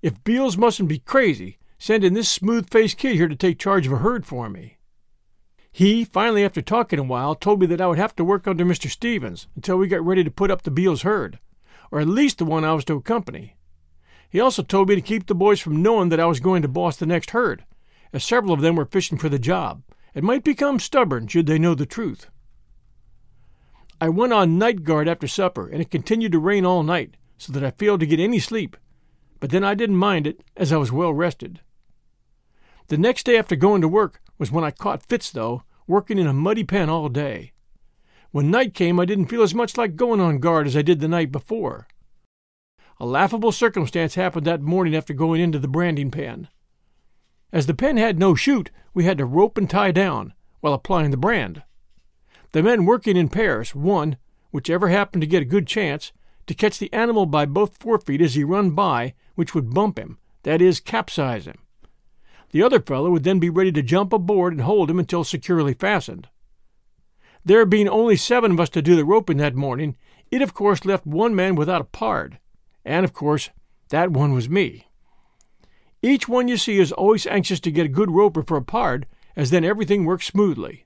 If 0.00 0.24
Beals 0.24 0.56
mustn't 0.56 0.88
be 0.88 1.00
crazy, 1.00 1.58
sending 1.78 2.14
this 2.14 2.30
smooth 2.30 2.70
faced 2.70 2.96
kid 2.96 3.16
here 3.16 3.28
to 3.28 3.36
take 3.36 3.58
charge 3.58 3.86
of 3.86 3.92
a 3.92 3.98
herd 3.98 4.24
for 4.24 4.48
me. 4.48 4.78
He, 5.70 6.06
finally, 6.06 6.42
after 6.42 6.62
talking 6.62 6.98
a 6.98 7.02
while, 7.02 7.34
told 7.34 7.60
me 7.60 7.66
that 7.66 7.82
I 7.82 7.86
would 7.86 7.98
have 7.98 8.16
to 8.16 8.24
work 8.24 8.48
under 8.48 8.64
Mr. 8.64 8.90
Stevens 8.90 9.46
until 9.54 9.76
we 9.76 9.88
got 9.88 10.02
ready 10.02 10.24
to 10.24 10.30
put 10.30 10.50
up 10.50 10.62
the 10.62 10.70
Beals 10.70 11.02
herd, 11.02 11.38
or 11.90 12.00
at 12.00 12.08
least 12.08 12.38
the 12.38 12.46
one 12.46 12.64
I 12.64 12.72
was 12.72 12.86
to 12.86 12.94
accompany. 12.94 13.56
He 14.30 14.40
also 14.40 14.62
told 14.62 14.88
me 14.88 14.94
to 14.94 15.02
keep 15.02 15.26
the 15.26 15.34
boys 15.34 15.60
from 15.60 15.82
knowing 15.82 16.08
that 16.08 16.18
I 16.18 16.24
was 16.24 16.40
going 16.40 16.62
to 16.62 16.68
boss 16.68 16.96
the 16.96 17.04
next 17.04 17.32
herd, 17.32 17.66
as 18.14 18.24
several 18.24 18.54
of 18.54 18.62
them 18.62 18.74
were 18.74 18.86
fishing 18.86 19.18
for 19.18 19.28
the 19.28 19.38
job, 19.38 19.82
and 20.16 20.24
might 20.24 20.42
become 20.42 20.80
stubborn 20.80 21.26
should 21.26 21.46
they 21.46 21.58
know 21.58 21.74
the 21.74 21.84
truth. 21.84 22.30
I 24.00 24.08
went 24.08 24.32
on 24.32 24.58
night 24.58 24.82
guard 24.82 25.08
after 25.08 25.28
supper, 25.28 25.68
and 25.68 25.82
it 25.82 25.90
continued 25.90 26.32
to 26.32 26.38
rain 26.38 26.64
all 26.64 26.82
night, 26.82 27.18
so 27.36 27.52
that 27.52 27.62
I 27.62 27.70
failed 27.70 28.00
to 28.00 28.06
get 28.06 28.18
any 28.18 28.38
sleep, 28.38 28.78
but 29.40 29.50
then 29.50 29.62
I 29.62 29.74
didn't 29.74 29.96
mind 29.96 30.26
it, 30.26 30.42
as 30.56 30.72
I 30.72 30.78
was 30.78 30.90
well 30.90 31.12
rested. 31.12 31.60
The 32.88 32.96
next 32.96 33.24
day 33.26 33.36
after 33.36 33.56
going 33.56 33.82
to 33.82 33.88
work 33.88 34.22
was 34.38 34.50
when 34.50 34.64
I 34.64 34.70
caught 34.70 35.02
fits, 35.02 35.30
though, 35.30 35.64
working 35.86 36.18
in 36.18 36.26
a 36.26 36.32
muddy 36.32 36.64
pen 36.64 36.88
all 36.88 37.10
day. 37.10 37.52
When 38.30 38.50
night 38.50 38.72
came, 38.72 38.98
I 38.98 39.04
didn't 39.04 39.26
feel 39.26 39.42
as 39.42 39.54
much 39.54 39.76
like 39.76 39.96
going 39.96 40.20
on 40.20 40.38
guard 40.38 40.66
as 40.66 40.76
I 40.76 40.82
did 40.82 41.00
the 41.00 41.08
night 41.08 41.30
before. 41.30 41.88
A 42.98 43.04
laughable 43.04 43.52
circumstance 43.52 44.14
happened 44.14 44.46
that 44.46 44.62
morning 44.62 44.96
after 44.96 45.12
going 45.12 45.42
into 45.42 45.58
the 45.58 45.68
branding 45.68 46.10
pen. 46.10 46.48
As 47.52 47.66
the 47.66 47.74
pen 47.74 47.96
had 47.96 48.18
no 48.18 48.34
chute, 48.34 48.70
we 48.92 49.04
had 49.04 49.18
to 49.18 49.24
rope 49.24 49.56
and 49.56 49.68
tie 49.68 49.92
down 49.92 50.34
while 50.60 50.74
applying 50.74 51.10
the 51.10 51.16
brand. 51.16 51.62
The 52.52 52.62
men 52.62 52.86
working 52.86 53.16
in 53.16 53.28
pairs, 53.28 53.74
one, 53.74 54.16
whichever 54.50 54.88
happened 54.88 55.20
to 55.20 55.26
get 55.26 55.42
a 55.42 55.46
good 55.46 55.66
chance, 55.66 56.12
to 56.46 56.54
catch 56.54 56.78
the 56.78 56.92
animal 56.92 57.26
by 57.26 57.46
both 57.46 57.78
forefeet 57.78 58.20
as 58.20 58.34
he 58.34 58.44
run 58.44 58.70
by, 58.70 59.14
which 59.34 59.54
would 59.54 59.74
bump 59.74 59.98
him, 59.98 60.18
that 60.42 60.62
is, 60.62 60.80
capsize 60.80 61.46
him. 61.46 61.58
The 62.50 62.62
other 62.62 62.80
fellow 62.80 63.10
would 63.10 63.24
then 63.24 63.38
be 63.38 63.50
ready 63.50 63.72
to 63.72 63.82
jump 63.82 64.12
aboard 64.12 64.52
and 64.52 64.62
hold 64.62 64.90
him 64.90 64.98
until 64.98 65.24
securely 65.24 65.74
fastened. 65.74 66.28
There 67.44 67.66
being 67.66 67.88
only 67.88 68.16
seven 68.16 68.52
of 68.52 68.60
us 68.60 68.70
to 68.70 68.82
do 68.82 68.96
the 68.96 69.04
roping 69.04 69.36
that 69.38 69.54
morning, 69.54 69.96
it 70.30 70.42
of 70.42 70.54
course 70.54 70.84
left 70.84 71.06
one 71.06 71.34
man 71.34 71.54
without 71.54 71.80
a 71.80 71.84
pard, 71.84 72.38
and 72.84 73.04
of 73.04 73.12
course 73.12 73.50
that 73.90 74.10
one 74.10 74.32
was 74.32 74.48
me. 74.48 74.85
Each 76.06 76.28
one 76.28 76.46
you 76.46 76.56
see 76.56 76.78
is 76.78 76.92
always 76.92 77.26
anxious 77.26 77.58
to 77.58 77.72
get 77.72 77.86
a 77.86 77.88
good 77.88 78.12
roper 78.12 78.44
for 78.44 78.56
a 78.56 78.62
pard, 78.62 79.06
as 79.34 79.50
then 79.50 79.64
everything 79.64 80.04
works 80.04 80.28
smoothly. 80.28 80.84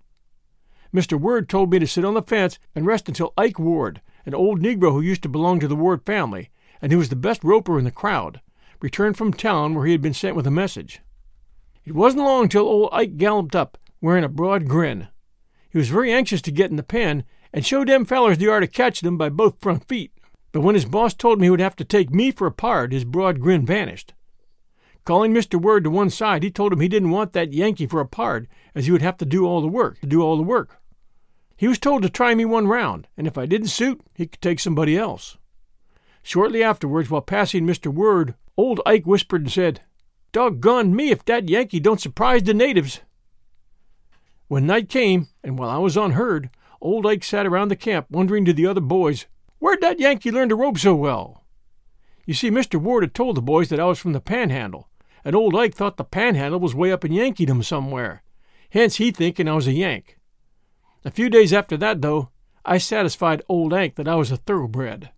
Mr. 0.95 1.21
Ward 1.21 1.47
told 1.47 1.71
me 1.71 1.79
to 1.79 1.87
sit 1.87 2.07
on 2.07 2.15
the 2.15 2.23
fence 2.23 2.59
and 2.75 2.87
rest 2.87 3.07
until 3.07 3.35
Ike 3.37 3.59
Ward, 3.59 4.01
an 4.25 4.33
old 4.33 4.63
Negro 4.63 4.93
who 4.93 5.03
used 5.03 5.23
to 5.25 5.29
belong 5.29 5.61
to 5.61 5.69
the 5.69 5.77
Ward 5.77 6.07
family, 6.07 6.49
and 6.81 6.91
who 6.91 6.97
was 6.97 7.11
the 7.11 7.17
best 7.17 7.45
roper 7.45 7.79
in 7.79 7.85
the 7.85 7.91
crowd, 7.91 8.41
returned 8.81 9.19
from 9.19 9.35
town 9.35 9.75
where 9.75 9.85
he 9.85 9.93
had 9.93 10.01
been 10.01 10.15
sent 10.15 10.37
with 10.37 10.47
a 10.47 10.51
message. 10.51 11.03
It 11.85 11.95
wasn't 11.95 12.25
long 12.25 12.49
till 12.49 12.67
old 12.67 12.89
Ike 12.91 13.19
galloped 13.19 13.55
up, 13.55 13.77
wearing 14.01 14.25
a 14.25 14.29
broad 14.29 14.69
grin. 14.69 15.09
He 15.69 15.77
was 15.77 15.91
very 15.91 16.11
anxious 16.11 16.41
to 16.41 16.51
get 16.51 16.71
in 16.71 16.77
the 16.77 16.83
pen, 16.83 17.25
and 17.53 17.67
show 17.67 17.85
them 17.85 18.07
fellers 18.07 18.39
the 18.39 18.49
art 18.49 18.63
of 18.63 18.73
catching 18.73 19.07
them 19.07 19.19
by 19.19 19.29
both 19.29 19.61
front 19.61 19.87
feet. 19.87 20.13
But 20.51 20.63
when 20.63 20.77
his 20.77 20.87
boss 20.87 21.13
told 21.13 21.37
him 21.37 21.43
he 21.43 21.51
would 21.51 21.61
have 21.61 21.77
to 21.77 21.85
take 21.85 22.09
me 22.09 22.31
for 22.31 22.47
a 22.47 22.51
pard, 22.51 22.95
his 22.95 23.05
broad 23.05 23.39
grin 23.39 23.67
vanished. 23.67 24.15
Calling 25.05 25.33
Mr. 25.33 25.61
Ward 25.61 25.85
to 25.85 25.91
one 25.91 26.11
side, 26.11 26.43
he 26.43 26.51
told 26.51 26.73
him 26.73 26.81
he 26.81 26.89
didn't 26.89 27.11
want 27.11 27.33
that 27.33 27.53
Yankee 27.53 27.87
for 27.87 28.01
a 28.01 28.07
pard, 28.07 28.49
as 28.75 28.87
he 28.87 28.93
would 28.93 29.03
have 29.03 29.17
to 29.19 29.25
do 29.25 29.47
all 29.47 29.61
the 29.61 29.69
work, 29.69 30.01
to 30.01 30.07
do 30.07 30.23
all 30.23 30.37
the 30.37 30.43
work. 30.43 30.81
He 31.57 31.69
was 31.69 31.79
told 31.79 32.03
to 32.03 32.09
try 32.09 32.35
me 32.35 32.45
one 32.45 32.69
round, 32.69 33.07
and 33.17 33.27
if 33.27 33.37
I 33.37 33.47
didn't 33.47 33.69
suit, 33.69 34.01
he 34.15 34.27
could 34.27 34.41
take 34.41 34.61
somebody 34.61 34.97
else. 34.97 35.37
Shortly 36.23 36.63
afterwards, 36.63 37.11
while 37.11 37.23
passing 37.23 37.67
Mr. 37.67 37.93
Ward, 37.93 38.35
old 38.57 38.81
Ike 38.85 39.07
whispered 39.07 39.43
and 39.43 39.53
said, 39.53 39.81
Doggone 40.33 40.95
me 40.95 41.11
if 41.11 41.25
that 41.25 41.49
Yankee 41.49 41.81
don't 41.81 42.01
surprise 42.01 42.43
the 42.43 42.55
natives. 42.55 43.01
When 44.49 44.67
night 44.67 44.89
came, 44.89 45.29
and 45.43 45.59
while 45.59 45.71
I 45.71 45.79
was 45.79 45.97
on 45.97 46.13
herd, 46.13 46.51
old 46.81 47.07
Ike 47.07 47.25
sat 47.25 47.47
around 47.47 47.69
the 47.69 47.77
camp 47.77 48.07
wondering 48.11 48.45
to 48.45 48.53
the 48.53 48.67
other 48.67 48.81
boys, 48.81 49.27
Where'd 49.59 49.81
that 49.81 50.01
Yankee 50.01 50.31
learn 50.31 50.49
to 50.49 50.57
rope 50.57 50.79
so 50.79 50.95
well? 50.95 51.45
You 52.27 52.35
see, 52.35 52.51
Mr. 52.51 52.81
Ward 52.81 53.03
had 53.03 53.15
told 53.15 53.37
the 53.37 53.43
boys 53.43 53.69
that 53.69 53.81
I 53.81 53.85
was 53.85 53.99
from 53.99 54.13
the 54.13 54.21
Panhandle, 54.21 54.89
and 55.25 55.37
old 55.37 55.55
Ike 55.55 55.75
thought 55.75 55.97
the 55.97 56.05
Panhandle 56.05 56.61
was 56.61 56.75
way 56.75 56.93
up 56.93 57.05
in 57.05 57.13
Yankeedom 57.13 57.65
somewhere, 57.65 58.23
hence 58.71 58.97
he 58.97 59.11
thinking 59.11 59.49
I 59.49 59.55
was 59.55 59.67
a 59.67 59.73
Yank. 59.73 60.19
A 61.05 61.11
few 61.11 61.31
days 61.31 61.53
after 61.53 61.77
that, 61.79 62.03
though, 62.03 62.31
I 62.65 62.79
satisfied 62.79 63.43
old 63.49 63.73
Ike 63.73 63.97
that 63.97 64.09
I 64.09 64.15
was 64.17 64.31
a 64.31 64.37
thoroughbred. 64.37 65.11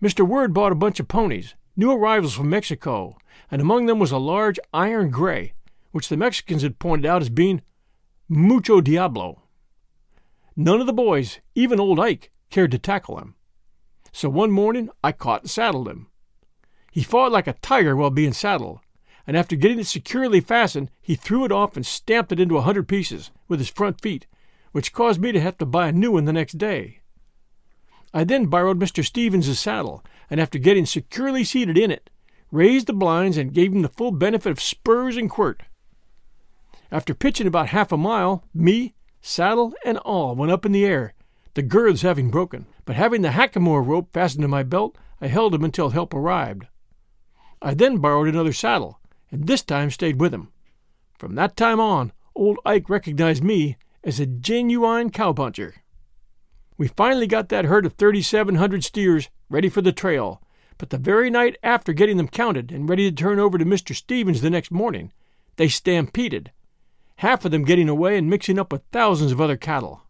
Mr. 0.00 0.26
Word 0.26 0.54
bought 0.54 0.72
a 0.72 0.76
bunch 0.76 1.00
of 1.00 1.08
ponies, 1.08 1.54
new 1.76 1.90
arrivals 1.90 2.34
from 2.34 2.50
Mexico, 2.50 3.18
and 3.50 3.60
among 3.60 3.86
them 3.86 3.98
was 3.98 4.12
a 4.12 4.18
large 4.18 4.58
iron 4.72 5.10
gray, 5.10 5.52
which 5.90 6.08
the 6.08 6.16
Mexicans 6.16 6.62
had 6.62 6.78
pointed 6.78 7.06
out 7.06 7.20
as 7.20 7.30
being 7.30 7.62
mucho 8.28 8.80
diablo. 8.80 9.42
None 10.56 10.80
of 10.80 10.86
the 10.86 10.92
boys, 10.92 11.40
even 11.54 11.80
old 11.80 11.98
Ike, 11.98 12.30
cared 12.50 12.70
to 12.70 12.78
tackle 12.78 13.18
him. 13.18 13.34
So 14.12 14.28
one 14.28 14.50
morning 14.50 14.90
I 15.02 15.12
caught 15.12 15.42
and 15.42 15.50
saddled 15.50 15.88
him. 15.88 16.08
He 16.90 17.02
fought 17.02 17.32
like 17.32 17.46
a 17.46 17.54
tiger 17.54 17.94
while 17.94 18.10
being 18.10 18.32
saddled, 18.32 18.80
and 19.26 19.36
after 19.36 19.54
getting 19.54 19.78
it 19.78 19.86
securely 19.86 20.40
fastened, 20.40 20.90
he 21.00 21.14
threw 21.14 21.44
it 21.44 21.52
off 21.52 21.76
and 21.76 21.86
stamped 21.86 22.32
it 22.32 22.40
into 22.40 22.56
a 22.56 22.62
hundred 22.62 22.88
pieces 22.88 23.30
with 23.46 23.60
his 23.60 23.68
front 23.68 24.00
feet, 24.00 24.26
which 24.72 24.92
caused 24.92 25.20
me 25.20 25.30
to 25.32 25.40
have 25.40 25.56
to 25.58 25.66
buy 25.66 25.88
a 25.88 25.92
new 25.92 26.12
one 26.12 26.24
the 26.24 26.32
next 26.32 26.58
day. 26.58 27.00
I 28.12 28.24
then 28.24 28.46
borrowed 28.46 28.80
Mr. 28.80 29.04
Stevens's 29.04 29.60
saddle, 29.60 30.04
and 30.28 30.40
after 30.40 30.58
getting 30.58 30.84
securely 30.84 31.44
seated 31.44 31.78
in 31.78 31.92
it, 31.92 32.10
raised 32.50 32.88
the 32.88 32.92
blinds 32.92 33.36
and 33.36 33.54
gave 33.54 33.72
him 33.72 33.82
the 33.82 33.88
full 33.88 34.10
benefit 34.10 34.50
of 34.50 34.60
spurs 34.60 35.16
and 35.16 35.30
quirt. 35.30 35.62
After 36.90 37.14
pitching 37.14 37.46
about 37.46 37.68
half 37.68 37.92
a 37.92 37.96
mile, 37.96 38.44
me, 38.52 38.94
saddle, 39.20 39.74
and 39.84 39.98
all 39.98 40.34
went 40.34 40.50
up 40.50 40.66
in 40.66 40.72
the 40.72 40.84
air, 40.84 41.14
the 41.54 41.62
girths 41.62 42.02
having 42.02 42.30
broken, 42.30 42.66
but 42.84 42.96
having 42.96 43.22
the 43.22 43.30
hackamore 43.30 43.86
rope 43.86 44.12
fastened 44.12 44.42
to 44.42 44.48
my 44.48 44.64
belt, 44.64 44.98
I 45.20 45.28
held 45.28 45.54
him 45.54 45.62
until 45.62 45.90
help 45.90 46.12
arrived. 46.12 46.66
I 47.62 47.74
then 47.74 47.98
borrowed 47.98 48.28
another 48.28 48.52
saddle, 48.52 49.00
and 49.30 49.46
this 49.46 49.62
time 49.62 49.90
stayed 49.90 50.20
with 50.20 50.32
him. 50.32 50.48
From 51.18 51.34
that 51.34 51.56
time 51.56 51.78
on, 51.78 52.12
old 52.34 52.58
Ike 52.64 52.88
recognized 52.88 53.44
me 53.44 53.76
as 54.02 54.18
a 54.18 54.26
genuine 54.26 55.10
cowpuncher. 55.10 55.74
We 56.78 56.88
finally 56.88 57.26
got 57.26 57.50
that 57.50 57.66
herd 57.66 57.84
of 57.84 57.92
3,700 57.94 58.82
steers 58.82 59.28
ready 59.50 59.68
for 59.68 59.82
the 59.82 59.92
trail, 59.92 60.40
but 60.78 60.88
the 60.88 60.96
very 60.96 61.28
night 61.28 61.58
after 61.62 61.92
getting 61.92 62.16
them 62.16 62.28
counted 62.28 62.72
and 62.72 62.88
ready 62.88 63.10
to 63.10 63.14
turn 63.14 63.38
over 63.38 63.58
to 63.58 63.66
Mr. 63.66 63.94
Stevens 63.94 64.40
the 64.40 64.48
next 64.48 64.70
morning, 64.70 65.12
they 65.56 65.68
stampeded, 65.68 66.52
half 67.16 67.44
of 67.44 67.50
them 67.50 67.64
getting 67.64 67.90
away 67.90 68.16
and 68.16 68.30
mixing 68.30 68.58
up 68.58 68.72
with 68.72 68.80
thousands 68.90 69.32
of 69.32 69.40
other 69.42 69.58
cattle. 69.58 70.02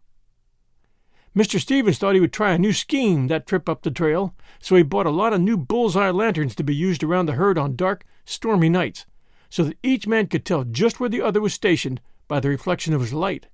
Mr. 1.35 1.59
Stevens 1.59 1.97
thought 1.97 2.13
he 2.13 2.19
would 2.19 2.33
try 2.33 2.51
a 2.51 2.57
new 2.57 2.73
scheme 2.73 3.27
that 3.27 3.47
trip 3.47 3.69
up 3.69 3.83
the 3.83 3.91
trail, 3.91 4.35
so 4.59 4.75
he 4.75 4.83
bought 4.83 5.05
a 5.05 5.11
lot 5.11 5.31
of 5.31 5.39
new 5.39 5.55
bullseye 5.55 6.09
lanterns 6.09 6.53
to 6.55 6.63
be 6.63 6.75
used 6.75 7.03
around 7.03 7.25
the 7.25 7.33
herd 7.33 7.57
on 7.57 7.75
dark, 7.75 8.03
stormy 8.25 8.67
nights, 8.67 9.05
so 9.49 9.63
that 9.63 9.77
each 9.81 10.07
man 10.07 10.27
could 10.27 10.43
tell 10.43 10.65
just 10.65 10.99
where 10.99 11.09
the 11.09 11.21
other 11.21 11.39
was 11.39 11.53
stationed 11.53 12.01
by 12.27 12.41
the 12.41 12.49
reflection 12.49 12.93
of 12.93 13.01
his 13.01 13.13
light. 13.13 13.47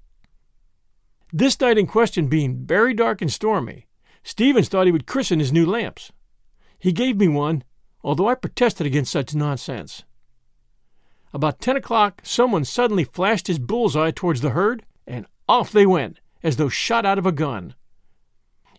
This 1.32 1.60
night 1.60 1.78
in 1.78 1.86
question 1.86 2.28
being 2.28 2.66
very 2.66 2.94
dark 2.94 3.22
and 3.22 3.32
stormy, 3.32 3.86
Stevens 4.24 4.70
thought 4.70 4.88
he 4.88 4.92
would 4.92 5.06
christen 5.06 5.40
his 5.40 5.54
new 5.54 5.66
lamps. 5.66 6.12
He 6.80 6.92
gave 6.92 7.18
me 7.18 7.28
one, 7.28 7.64
although 8.04 8.28
I 8.28 8.36
protested 8.36 8.88
against 8.88 9.12
such 9.12 9.36
nonsense. 9.36 10.04
About 11.32 11.60
ten 11.60 11.76
o'clock, 11.76 12.22
someone 12.24 12.66
suddenly 12.66 13.04
flashed 13.04 13.48
his 13.48 13.60
bullseye 13.60 14.12
towards 14.12 14.42
the 14.42 14.52
herd, 14.52 14.84
and 15.06 15.28
off 15.48 15.72
they 15.72 15.86
went, 15.86 16.20
as 16.48 16.56
though 16.56 16.70
shot 16.70 17.06
out 17.06 17.20
of 17.20 17.26
a 17.26 17.32
gun. 17.34 17.76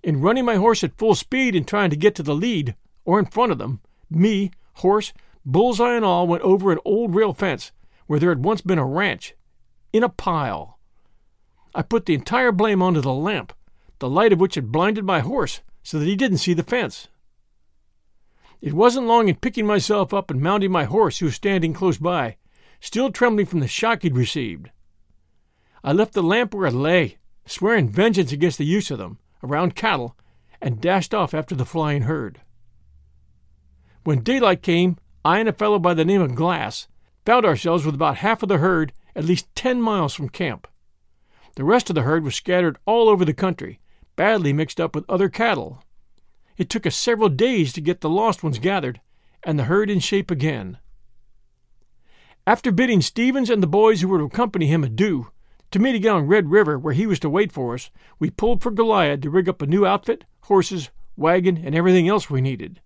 In 0.03 0.23
running 0.23 0.47
my 0.47 0.55
horse 0.55 0.83
at 0.83 0.97
full 0.97 1.15
speed 1.15 1.55
and 1.55 1.69
trying 1.69 1.91
to 1.91 1.97
get 1.97 2.15
to 2.15 2.23
the 2.23 2.35
lead, 2.35 2.75
or 3.05 3.19
in 3.19 3.27
front 3.27 3.53
of 3.53 3.59
them, 3.59 3.83
me, 4.09 4.51
horse, 4.77 5.13
bullseye 5.45 5.95
and 5.95 6.05
all 6.05 6.27
went 6.27 6.43
over 6.43 6.73
an 6.73 6.79
old 6.87 7.15
rail 7.15 7.35
fence 7.35 7.71
where 8.07 8.19
there 8.19 8.31
had 8.31 8.43
once 8.43 8.63
been 8.63 8.79
a 8.79 8.87
ranch, 8.87 9.35
in 9.93 10.03
a 10.03 10.09
pile. 10.09 10.79
I 11.75 11.83
put 11.83 12.07
the 12.07 12.15
entire 12.15 12.53
blame 12.53 12.81
onto 12.81 13.03
the 13.03 13.13
lamp, 13.13 13.53
the 13.99 14.09
light 14.09 14.33
of 14.33 14.41
which 14.41 14.55
had 14.55 14.73
blinded 14.73 15.05
my 15.05 15.21
horse 15.21 15.61
so 15.83 15.99
that 15.99 16.07
he 16.07 16.17
didn't 16.17 16.39
see 16.39 16.55
the 16.55 16.63
fence. 16.63 17.09
It 18.63 18.73
wasn't 18.73 19.07
long 19.07 19.29
in 19.29 19.35
picking 19.37 19.67
myself 19.67 20.15
up 20.15 20.31
and 20.31 20.41
mounting 20.41 20.73
my 20.73 20.85
horse, 20.85 21.19
who 21.19 21.27
was 21.27 21.35
standing 21.35 21.75
close 21.75 21.99
by, 21.99 22.39
still 22.81 23.13
trembling 23.13 23.45
from 23.45 23.61
the 23.61 23.69
shock 23.69 24.01
he'd 24.01 24.17
received. 24.17 24.71
I 25.85 25.93
left 25.93 26.15
the 26.15 26.23
lamp 26.23 26.55
where 26.55 26.67
it 26.67 26.73
lay, 26.73 27.19
swearing 27.51 27.89
vengeance 27.89 28.33
against 28.33 28.59
the 28.59 28.65
use 28.65 28.91
of 28.91 28.99
them, 28.99 29.19
around 29.43 29.75
cattle, 29.75 30.17
and 30.61 30.81
dashed 30.81 31.15
off 31.15 31.35
after 31.35 31.55
the 31.55 31.65
flying 31.65 32.03
herd. 32.03 32.41
When 34.05 34.23
daylight 34.23 34.63
came, 34.63 34.97
I 35.25 35.39
and 35.39 35.49
a 35.49 35.53
fellow 35.53 35.79
by 35.79 35.95
the 35.95 36.05
name 36.05 36.23
of 36.23 36.35
Glass 36.35 36.89
found 37.25 37.45
ourselves 37.45 37.85
with 37.85 37.95
about 37.95 38.19
half 38.19 38.43
of 38.43 38.49
the 38.49 38.59
herd 38.59 38.93
at 39.15 39.25
least 39.25 39.55
ten 39.55 39.83
miles 39.83 40.15
from 40.15 40.29
camp. 40.29 40.67
The 41.57 41.65
rest 41.65 41.91
of 41.91 41.95
the 41.95 42.03
herd 42.03 42.25
was 42.25 42.35
scattered 42.35 42.79
all 42.87 43.09
over 43.09 43.25
the 43.25 43.35
country, 43.35 43.81
badly 44.17 44.53
mixed 44.53 44.81
up 44.81 44.95
with 44.95 45.05
other 45.09 45.29
cattle. 45.29 45.83
It 46.57 46.71
took 46.71 46.87
us 46.87 46.97
several 46.97 47.29
days 47.29 47.73
to 47.73 47.81
get 47.81 48.01
the 48.01 48.09
lost 48.09 48.43
ones 48.43 48.59
gathered 48.59 49.01
and 49.43 49.59
the 49.59 49.65
herd 49.65 49.91
in 49.91 50.01
shape 50.01 50.31
again. 50.31 50.79
After 52.47 52.73
bidding 52.73 53.03
Stevens 53.03 53.51
and 53.51 53.63
the 53.63 53.67
boys 53.67 54.01
who 54.01 54.09
were 54.09 54.19
to 54.19 54.25
accompany 54.25 54.67
him 54.67 54.83
adieu, 54.83 55.31
to 55.71 55.79
meet 55.79 55.95
again 55.95 56.15
on 56.15 56.27
Red 56.27 56.51
River 56.51 56.79
where 56.79 56.95
he 56.95 57.07
was 57.07 57.19
to 57.21 57.31
wait 57.31 57.53
for 57.53 57.75
us, 57.75 57.91
we 58.19 58.31
pulled 58.31 58.63
for 58.63 58.71
Goliad 58.71 59.23
to 59.23 59.31
rig 59.31 59.49
up 59.49 59.63
a 59.63 59.67
new 59.67 59.85
outfit, 59.85 60.25
horses, 60.43 60.91
wagon, 61.17 61.59
and 61.59 61.75
everything 61.75 62.09
else 62.09 62.31
we 62.31 62.41
needed. 62.41 62.81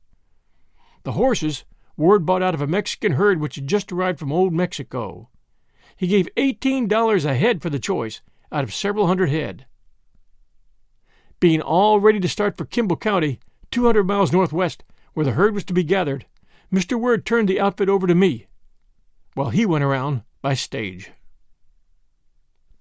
The 1.04 1.12
horses 1.12 1.64
Ward 1.96 2.24
bought 2.24 2.42
out 2.42 2.54
of 2.54 2.60
a 2.60 2.66
Mexican 2.66 3.12
herd 3.12 3.40
which 3.40 3.56
had 3.56 3.66
just 3.66 3.92
arrived 3.92 4.18
from 4.18 4.32
Old 4.32 4.52
Mexico. 4.52 5.28
He 5.96 6.06
gave 6.06 6.28
eighteen 6.36 6.88
dollars 6.88 7.24
a 7.24 7.34
head 7.34 7.60
for 7.60 7.70
the 7.70 7.78
choice 7.78 8.20
out 8.50 8.64
of 8.64 8.74
several 8.74 9.06
hundred 9.06 9.30
head. 9.30 9.66
Being 11.38 11.60
all 11.60 12.00
ready 12.00 12.20
to 12.20 12.28
start 12.28 12.56
for 12.56 12.64
Kimble 12.64 12.96
County, 12.96 13.40
200 13.70 14.04
miles 14.04 14.32
northwest, 14.32 14.84
where 15.14 15.26
the 15.26 15.32
herd 15.32 15.54
was 15.54 15.64
to 15.64 15.72
be 15.72 15.82
gathered, 15.82 16.24
Mr. 16.72 16.98
Ward 16.98 17.26
turned 17.26 17.48
the 17.48 17.60
outfit 17.60 17.88
over 17.88 18.06
to 18.06 18.14
me, 18.14 18.46
while 19.34 19.50
he 19.50 19.66
went 19.66 19.84
around 19.84 20.22
by 20.40 20.54
stage. 20.54 21.10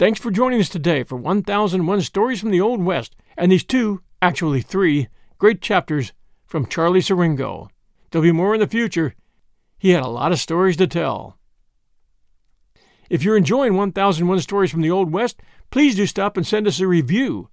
Thanks 0.02 0.20
for 0.20 0.32
joining 0.32 0.60
us 0.60 0.68
today 0.68 1.04
for 1.04 1.16
1001 1.16 2.02
Stories 2.02 2.40
from 2.40 2.50
the 2.50 2.60
Old 2.60 2.82
West 2.82 3.16
and 3.38 3.52
these 3.52 3.64
two, 3.64 4.02
actually 4.20 4.62
three, 4.62 5.10
great 5.38 5.62
chapters 5.62 6.12
from 6.48 6.66
Charlie 6.66 7.02
Siringo. 7.02 7.70
There'll 8.10 8.24
be 8.24 8.32
more 8.32 8.56
in 8.56 8.60
the 8.60 8.66
future. 8.66 9.14
He 9.78 9.92
had 9.92 10.02
a 10.02 10.08
lot 10.08 10.32
of 10.32 10.40
stories 10.40 10.76
to 10.78 10.88
tell. 10.88 11.38
If 13.12 13.22
you're 13.22 13.38
enjoying 13.38 13.76
1001 13.76 14.40
Stories 14.40 14.72
from 14.72 14.82
the 14.82 14.90
Old 14.90 15.12
West, 15.12 15.40
please 15.70 15.94
do 15.94 16.08
stop 16.08 16.36
and 16.36 16.48
send 16.48 16.66
us 16.66 16.80
a 16.80 16.88
review. 16.88 17.50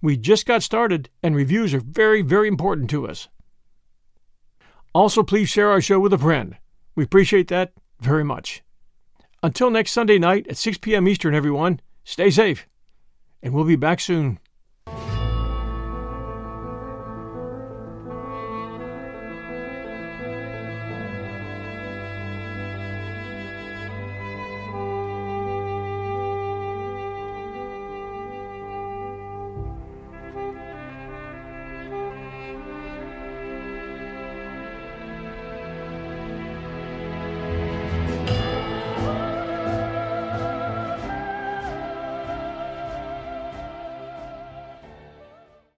We 0.00 0.16
just 0.16 0.46
got 0.46 0.62
started, 0.62 1.10
and 1.22 1.36
reviews 1.36 1.74
are 1.74 1.80
very, 1.80 2.22
very 2.22 2.48
important 2.48 2.88
to 2.92 3.06
us. 3.06 3.28
Also, 4.94 5.22
please 5.22 5.50
share 5.50 5.68
our 5.68 5.82
show 5.82 6.00
with 6.00 6.14
a 6.14 6.18
friend. 6.18 6.56
We 6.94 7.04
appreciate 7.04 7.48
that 7.48 7.74
very 8.00 8.24
much. 8.24 8.62
Until 9.46 9.70
next 9.70 9.92
Sunday 9.92 10.18
night 10.18 10.48
at 10.48 10.56
6 10.56 10.78
p.m. 10.78 11.06
Eastern, 11.06 11.32
everyone, 11.32 11.78
stay 12.02 12.30
safe, 12.30 12.66
and 13.44 13.54
we'll 13.54 13.62
be 13.62 13.76
back 13.76 14.00
soon. 14.00 14.40